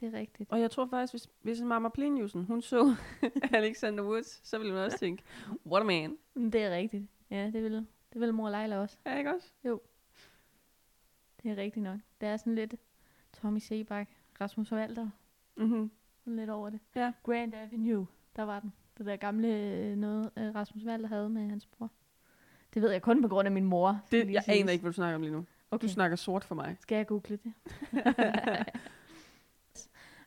Det 0.00 0.14
er 0.14 0.18
rigtigt. 0.18 0.50
Og 0.52 0.60
jeg 0.60 0.70
tror 0.70 0.86
faktisk, 0.86 1.12
hvis, 1.12 1.28
hvis 1.42 1.60
Mama 1.60 1.88
Pliniusen, 1.88 2.44
hun 2.44 2.62
så 2.62 2.94
Alexander 3.52 4.04
Woods, 4.04 4.40
så 4.48 4.58
ville 4.58 4.72
hun 4.72 4.80
også 4.82 4.98
tænke, 4.98 5.22
what 5.66 5.82
a 5.82 5.84
man. 5.86 6.16
Men 6.34 6.52
Det 6.52 6.62
er 6.62 6.76
rigtigt. 6.76 7.04
Ja, 7.30 7.44
det 7.46 7.62
vil, 7.62 7.86
det 8.12 8.20
vil 8.20 8.34
mor 8.34 8.50
Leila 8.50 8.78
også. 8.78 8.96
Ja, 9.06 9.18
ikke 9.18 9.34
også? 9.34 9.52
Det 11.42 11.50
er 11.50 11.56
rigtigt 11.56 11.82
nok. 11.84 11.98
Det 12.20 12.28
er 12.28 12.36
sådan 12.36 12.54
lidt 12.54 12.74
Tommy 13.32 13.58
Sebak, 13.58 14.08
Rasmus 14.40 14.72
Walter, 14.72 15.10
Mm-hmm. 15.56 15.90
sådan 16.24 16.36
lidt 16.36 16.50
over 16.50 16.70
det. 16.70 16.80
Ja. 16.94 17.12
Grand 17.22 17.54
Avenue, 17.54 18.06
der 18.36 18.42
var 18.42 18.60
den. 18.60 18.72
Det 18.98 19.06
der 19.06 19.16
gamle 19.16 19.48
øh, 19.48 19.96
noget, 19.96 20.30
øh, 20.38 20.54
Rasmus 20.54 20.84
Walter 20.84 21.08
havde 21.08 21.28
med 21.30 21.48
hans 21.48 21.66
bror. 21.66 21.90
Det 22.74 22.82
ved 22.82 22.90
jeg 22.90 23.02
kun 23.02 23.22
på 23.22 23.28
grund 23.28 23.46
af 23.46 23.52
min 23.52 23.64
mor. 23.64 24.00
Det, 24.10 24.30
jeg 24.30 24.42
aner 24.48 24.72
ikke, 24.72 24.82
hvad 24.82 24.92
du 24.92 24.94
snakker 24.94 25.14
om 25.14 25.22
lige 25.22 25.32
nu. 25.32 25.44
Okay. 25.70 25.86
Du 25.88 25.92
snakker 25.92 26.16
sort 26.16 26.44
for 26.44 26.54
mig. 26.54 26.76
Skal 26.80 26.96
jeg 26.96 27.06
google 27.06 27.38
det? 27.44 27.52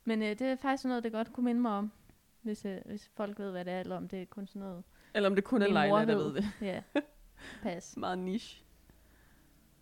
Men 0.06 0.22
øh, 0.22 0.30
det 0.30 0.42
er 0.42 0.56
faktisk 0.56 0.86
noget, 0.86 1.04
det 1.04 1.12
godt 1.12 1.34
kunne 1.34 1.44
minde 1.46 1.62
mig 1.62 1.72
om, 1.72 1.92
hvis, 2.42 2.66
øh, 2.66 2.78
hvis 2.86 3.12
folk 3.16 3.40
ved, 3.40 3.52
hvad 3.52 3.66
det 3.66 3.74
er, 3.74 3.80
eller 3.80 3.98
om 3.98 4.08
det 4.08 4.22
er 4.22 4.26
kun 4.26 4.48
sådan 4.48 4.62
noget. 4.62 4.84
Eller 5.14 5.30
om 5.30 5.36
det 5.36 5.44
kun 5.44 5.62
er 5.62 5.68
Leila, 5.68 6.06
der 6.06 6.16
ved. 6.16 6.34
det. 6.34 6.46
Ja, 6.62 6.84
pas. 7.62 7.98
Meget 7.98 8.20
niche. 8.20 8.64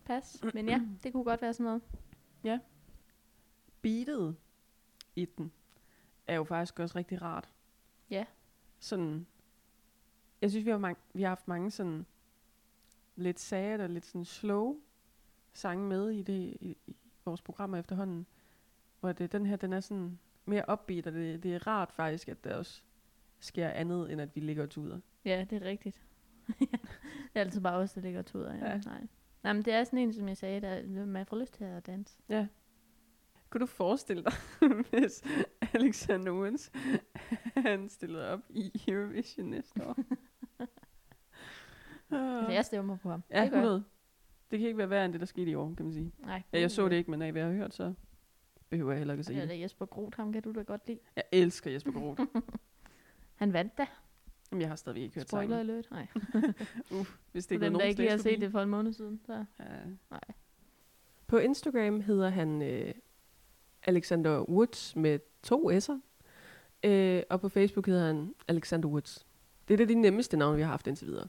Pas. 0.04 0.44
Men 0.54 0.68
ja, 0.68 0.80
det 1.02 1.12
kunne 1.12 1.24
godt 1.24 1.42
være 1.42 1.54
sådan 1.54 1.64
noget. 1.64 1.82
Beatet 3.82 4.36
i 5.16 5.24
den 5.24 5.52
er 6.26 6.34
jo 6.34 6.44
faktisk 6.44 6.78
også 6.78 6.98
rigtig 6.98 7.22
rart. 7.22 7.52
Ja. 8.10 8.24
Sådan, 8.78 9.26
jeg 10.40 10.50
synes, 10.50 10.66
vi 10.66 10.70
har, 10.70 10.78
mange, 10.78 11.00
vi 11.14 11.22
har 11.22 11.28
haft 11.28 11.48
mange 11.48 11.70
sådan 11.70 12.06
lidt 13.16 13.40
sad 13.40 13.80
og 13.80 13.88
lidt 13.90 14.06
sådan 14.06 14.24
slow 14.24 14.76
sange 15.52 15.88
med 15.88 16.10
i, 16.10 16.22
det, 16.22 16.56
i, 16.60 16.76
i 16.86 16.96
vores 17.24 17.42
programmer 17.42 17.78
efterhånden. 17.78 18.26
Hvor 19.02 19.12
det, 19.12 19.32
den 19.32 19.46
her, 19.46 19.56
den 19.56 19.72
er 19.72 19.80
sådan 19.80 20.18
mere 20.44 20.64
upbeat, 20.72 21.06
og 21.06 21.12
det, 21.12 21.42
det 21.42 21.54
er 21.54 21.66
rart 21.66 21.92
faktisk, 21.92 22.28
at 22.28 22.44
der 22.44 22.56
også 22.56 22.82
sker 23.40 23.68
andet, 23.68 24.12
end 24.12 24.20
at 24.20 24.36
vi 24.36 24.40
ligger 24.40 24.62
og 24.62 24.70
tuder. 24.70 25.00
Ja, 25.24 25.46
det 25.50 25.62
er 25.62 25.66
rigtigt. 25.66 26.02
det 26.58 27.34
er 27.34 27.40
altid 27.40 27.60
bare 27.60 27.76
os, 27.76 27.92
der 27.92 28.00
ligger 28.00 28.18
og 28.18 28.26
tuder. 28.26 28.54
Ja. 28.54 28.70
Ja. 28.70 28.80
Nej. 28.84 29.06
Nej, 29.42 29.52
men 29.52 29.62
det 29.62 29.72
er 29.72 29.84
sådan 29.84 29.98
en, 29.98 30.12
som 30.12 30.28
jeg 30.28 30.36
sagde, 30.36 30.60
der 30.60 31.06
man 31.06 31.26
får 31.26 31.36
lyst 31.40 31.54
til 31.54 31.64
at 31.64 31.86
danse. 31.86 32.16
Kunne 33.50 33.60
du 33.60 33.66
forestille 33.66 34.24
dig, 34.24 34.32
hvis 34.90 35.24
Alexander 35.74 36.32
Woods, 36.32 36.72
han 37.66 37.88
stillede 37.88 38.28
op 38.28 38.40
i 38.50 38.82
Eurovision 38.88 39.46
næste 39.46 39.86
år? 39.86 39.98
Altså, 42.10 42.52
jeg 42.52 42.64
stemmer 42.64 42.96
på 42.96 43.10
ham. 43.10 43.22
Ja, 43.30 43.42
det 43.42 43.50
gør 43.50 43.58
jeg. 43.58 43.64
100. 43.64 43.84
Det 44.50 44.58
kan 44.58 44.68
ikke 44.68 44.78
være 44.78 44.90
værre 44.90 45.04
end 45.04 45.12
det, 45.12 45.20
der 45.20 45.26
skete 45.26 45.50
i 45.50 45.54
år, 45.54 45.74
kan 45.74 45.84
man 45.84 45.92
sige. 45.92 46.12
Nej. 46.18 46.42
Ja, 46.52 46.60
jeg 46.60 46.70
så 46.70 46.88
det 46.88 46.96
ikke, 46.96 47.10
men 47.10 47.22
af 47.22 47.32
hvad 47.32 47.42
jeg 47.42 47.50
har 47.50 47.56
hørt, 47.56 47.74
så 47.74 47.94
behøver 48.72 48.92
jeg 48.92 48.98
heller 48.98 49.14
ikke 49.14 49.20
at 49.20 49.26
se 49.26 49.32
Eller 49.32 49.46
det. 49.46 49.60
Jesper 49.60 49.86
Groth, 49.86 50.16
ham 50.16 50.32
kan 50.32 50.42
du 50.42 50.52
da 50.52 50.62
godt 50.62 50.86
lide. 50.86 50.98
Jeg 51.16 51.24
elsker 51.32 51.70
Jesper 51.70 51.92
Groth. 51.92 52.22
Han 53.34 53.52
vandt 53.52 53.78
da. 53.78 53.86
Jamen, 54.50 54.60
jeg 54.60 54.68
har 54.68 54.76
stadigvæk 54.76 55.02
ikke 55.02 55.14
hørt 55.14 55.28
Spoiler 55.28 55.56
sangen. 55.56 55.70
alert. 55.70 55.90
Nej. 55.90 56.06
Uh, 56.90 57.06
hvis 57.32 57.46
det 57.46 57.54
ikke 57.54 57.64
dem, 57.64 57.72
der 57.72 57.78
nogen 57.78 57.88
ikke 57.88 58.00
lige 58.00 58.10
har 58.10 58.18
set 58.18 58.40
det 58.40 58.50
for 58.50 58.60
en 58.60 58.68
måned 58.68 58.92
siden. 58.92 59.20
Så. 59.26 59.44
Ja. 59.60 59.64
Nej. 60.10 60.20
På 61.26 61.38
Instagram 61.38 62.00
hedder 62.00 62.28
han 62.28 62.62
øh, 62.62 62.94
Alexander 63.82 64.50
Woods 64.50 64.96
med 64.96 65.18
to 65.42 65.70
s'er. 65.70 65.98
Øh, 66.84 67.22
og 67.30 67.40
på 67.40 67.48
Facebook 67.48 67.86
hedder 67.86 68.06
han 68.06 68.34
Alexander 68.48 68.88
Woods. 68.88 69.26
Det 69.68 69.74
er 69.74 69.78
det 69.78 69.88
de 69.88 69.94
nemmeste 69.94 70.36
navne, 70.36 70.56
vi 70.56 70.62
har 70.62 70.70
haft 70.70 70.86
indtil 70.86 71.06
videre. 71.06 71.28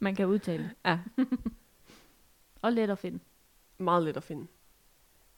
Man 0.00 0.14
kan 0.14 0.26
udtale. 0.26 0.70
Ja. 0.84 1.00
Og 2.62 2.72
let 2.72 2.90
at 2.90 2.98
finde. 2.98 3.18
Meget 3.78 4.02
let 4.02 4.16
at 4.16 4.22
finde. 4.22 4.46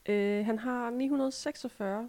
Øh, 0.09 0.47
han 0.47 0.59
har 0.59 0.91
946, 0.91 2.09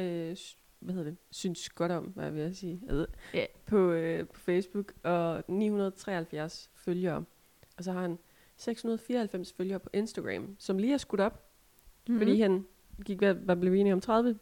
øh, 0.00 0.36
hvad 0.80 0.94
hedder 0.94 1.10
det, 1.10 1.16
synes 1.30 1.68
godt 1.70 1.92
om, 1.92 2.04
hvad 2.04 2.30
vil 2.30 2.42
jeg 2.42 2.56
sige, 2.56 2.80
jeg 2.86 2.94
ved, 2.94 3.06
Ja. 3.34 3.44
på, 3.66 3.90
øh, 3.90 4.26
på 4.28 4.40
Facebook, 4.40 4.92
og 5.02 5.42
973 5.48 6.70
følgere. 6.74 7.24
Og 7.78 7.84
så 7.84 7.92
har 7.92 8.00
han 8.00 8.18
694 8.56 9.52
følgere 9.52 9.78
på 9.80 9.88
Instagram, 9.92 10.56
som 10.58 10.78
lige 10.78 10.92
er 10.94 10.98
skudt 10.98 11.20
op, 11.20 11.42
Mm-hmm. 12.08 12.14
mm. 12.14 12.20
fordi 12.20 12.40
han 12.40 12.66
gik, 13.04 13.18
hvad, 13.18 13.34
hvad 13.34 13.56
blev 13.56 13.72
vi 13.72 13.78
enige 13.80 13.92
om, 13.92 14.00
30 14.00 14.38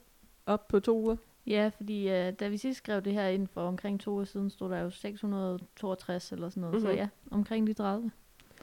op 0.47 0.69
på 0.69 0.81
to 0.81 0.99
uger. 1.01 1.17
Ja, 1.47 1.71
fordi 1.77 2.09
øh, 2.09 2.33
da 2.33 2.49
vi 2.49 2.57
sidst 2.57 2.79
skrev 2.79 3.01
det 3.03 3.13
her 3.13 3.29
ind 3.29 3.49
for 3.49 3.61
omkring 3.61 4.01
to 4.01 4.17
år 4.17 4.25
siden, 4.25 4.51
stod 4.51 4.71
der 4.71 4.79
jo 4.79 4.91
662 4.91 6.33
eller 6.33 6.49
sådan 6.49 6.61
noget. 6.61 6.75
Mm-hmm. 6.75 6.87
Så 6.87 6.89
Mhm. 6.93 6.97
ja, 6.99 7.09
omkring 7.31 7.67
de 7.67 7.73
30. 7.73 8.11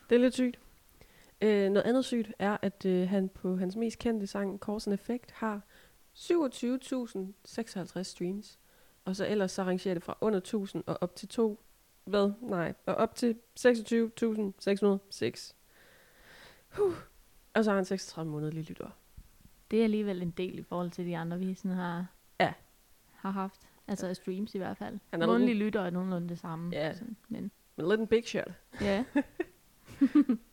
Det 0.10 0.15
er 0.15 0.19
lidt 0.19 0.34
sygt. 0.34 0.60
Øh, 1.41 1.69
noget 1.71 1.86
andet 1.88 2.06
sygt 2.06 2.32
er, 2.39 2.58
at 2.62 2.86
øh, 2.86 3.10
han 3.10 3.30
på 3.30 3.56
hans 3.58 3.75
mest 3.75 3.99
kendte 3.99 4.27
sang, 4.27 4.60
Cause 4.60 4.89
and 4.89 4.93
Effect, 4.99 5.32
har 5.32 5.62
27.056 6.15 8.04
streams. 8.04 8.60
Og 9.06 9.15
så 9.15 9.27
ellers 9.27 9.51
så 9.51 9.63
rangerer 9.63 9.93
det 9.93 10.04
fra 10.04 10.17
under 10.21 10.38
1000 10.39 10.84
og 10.88 10.97
op 11.01 11.15
til 11.15 11.27
to, 11.27 11.60
hvad? 12.04 12.32
Nej, 12.41 12.73
og 12.86 12.95
op 12.95 13.15
til 13.15 13.36
26.606. 13.60 15.54
Huh. 16.77 16.93
Og 17.54 17.63
så 17.63 17.69
har 17.71 17.75
han 17.75 17.86
36 17.86 18.32
måneder 18.32 18.51
lytter. 18.51 18.89
Det 19.71 19.80
er 19.80 19.84
alligevel 19.84 20.21
en 20.21 20.32
del 20.32 20.60
i 20.60 20.63
forhold 20.63 20.91
til 20.91 21.06
de 21.06 21.17
andre, 21.17 21.39
vi 21.39 21.54
sådan 21.54 21.77
har, 21.77 22.06
Ja. 22.39 22.54
har 23.13 23.32
haft. 23.32 23.62
Altså 23.88 24.08
af 24.08 24.15
streams 24.15 24.56
i 24.56 24.58
hvert 24.58 24.77
fald. 24.77 24.99
Han 25.12 25.21
er 25.21 25.27
Månedlige 25.27 25.54
lidt- 25.56 25.65
lytter 25.65 25.82
er 25.82 25.89
nogenlunde 25.89 26.30
det 26.30 26.39
samme. 26.39 26.69
Ja. 26.75 26.93
Sådan, 26.93 27.15
men 27.30 27.51
Men 27.75 27.89
lidt 27.89 27.99
en 28.01 28.08
big 28.08 28.27
shot. 28.27 28.51
ja, 28.82 29.04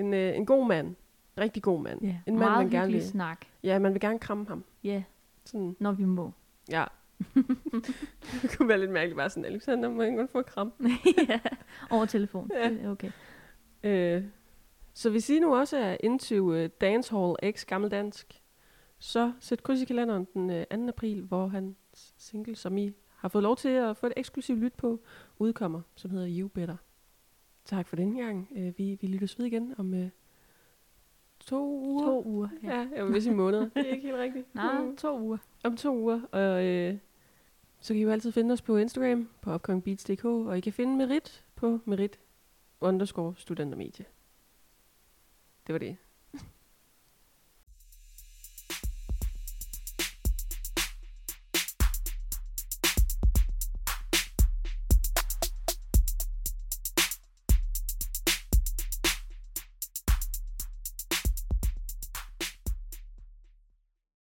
En, 0.00 0.14
øh, 0.14 0.36
en 0.36 0.46
god 0.46 0.66
mand. 0.66 0.94
Rigtig 1.38 1.62
god 1.62 1.82
mand. 1.82 2.02
ja. 2.02 2.16
En 2.26 2.38
mand, 2.38 2.50
man 2.50 2.70
gerne 2.70 2.92
vil. 2.92 3.06
snak. 3.08 3.40
Ja, 3.62 3.78
man 3.78 3.92
vil 3.92 4.00
gerne 4.00 4.18
kramme 4.18 4.46
ham. 4.48 4.64
Ja, 4.84 5.02
Sådan, 5.44 5.76
når 5.78 5.92
vi 5.92 6.04
må. 6.04 6.32
ja. 6.70 6.84
det 8.42 8.56
kunne 8.56 8.68
være 8.68 8.78
lidt 8.80 8.90
mærkeligt, 8.90 9.16
bare 9.16 9.30
sådan, 9.30 9.44
Alexander, 9.44 9.88
må 9.88 10.02
jeg 10.02 10.16
godt 10.16 10.30
få 10.30 10.42
kram? 10.42 10.72
ja, 11.28 11.40
over 11.90 12.06
telefon. 12.06 12.50
Ja. 12.54 12.90
Okay. 12.90 13.10
Øh, 13.82 14.24
så 14.94 15.10
hvis 15.10 15.30
I 15.30 15.38
nu 15.38 15.54
også 15.56 15.76
er 15.76 15.96
into 16.00 16.36
uh, 16.36 16.66
dancehall 16.80 17.36
x 17.52 17.64
gammeldansk, 17.64 18.42
så 18.98 19.32
sæt 19.40 19.62
kryds 19.62 19.80
i 19.80 19.84
kalenderen 19.84 20.26
den 20.34 20.50
uh, 20.50 20.86
2. 20.86 20.88
april, 20.88 21.22
hvor 21.22 21.46
hans 21.46 21.76
single, 22.18 22.56
som 22.56 22.78
I 22.78 22.92
har 23.16 23.28
fået 23.28 23.42
lov 23.42 23.56
til 23.56 23.68
at 23.68 23.96
få 23.96 24.06
et 24.06 24.12
eksklusivt 24.16 24.58
lyt 24.58 24.74
på, 24.74 25.00
udkommer, 25.38 25.80
som 25.96 26.10
hedder 26.10 26.40
You 26.40 26.48
Better. 26.48 26.76
Tak 27.70 27.86
for 27.88 27.96
denne 27.96 28.22
gang. 28.22 28.48
Uh, 28.50 28.78
vi, 28.78 28.98
vi 29.00 29.06
lyttes 29.06 29.38
ved 29.38 29.46
igen 29.46 29.74
om 29.78 29.92
uh, 29.92 30.08
to 31.40 31.68
uger. 31.80 32.04
To 32.06 32.24
uger. 32.24 32.48
Ja, 32.62 32.68
ja 32.80 32.88
jeg 32.96 33.06
vil 33.08 33.26
i 33.26 33.30
måneder. 33.30 33.68
Det 33.74 33.88
er 33.88 33.92
ikke 33.92 34.06
helt 34.06 34.16
rigtigt. 34.18 34.54
Nej, 34.54 34.82
Mm. 34.82 34.96
to 34.96 35.20
uger. 35.20 35.38
Om 35.64 35.76
to 35.76 35.96
uger. 35.96 36.20
Og 36.32 36.64
øh, 36.64 36.98
så 37.80 37.94
kan 37.94 38.00
I 38.00 38.02
jo 38.02 38.10
altid 38.10 38.32
finde 38.32 38.52
os 38.52 38.62
på 38.62 38.76
Instagram, 38.76 39.28
på 39.40 39.54
upcomingbeats.dk, 39.54 40.24
og 40.24 40.58
I 40.58 40.60
kan 40.60 40.72
finde 40.72 40.96
Merit 40.96 41.44
på 41.54 41.78
Merit 41.84 42.18
underscore 42.80 43.34
studentermedie. 43.36 44.04
Det 45.66 45.72
var 45.72 45.78
det. 45.78 45.96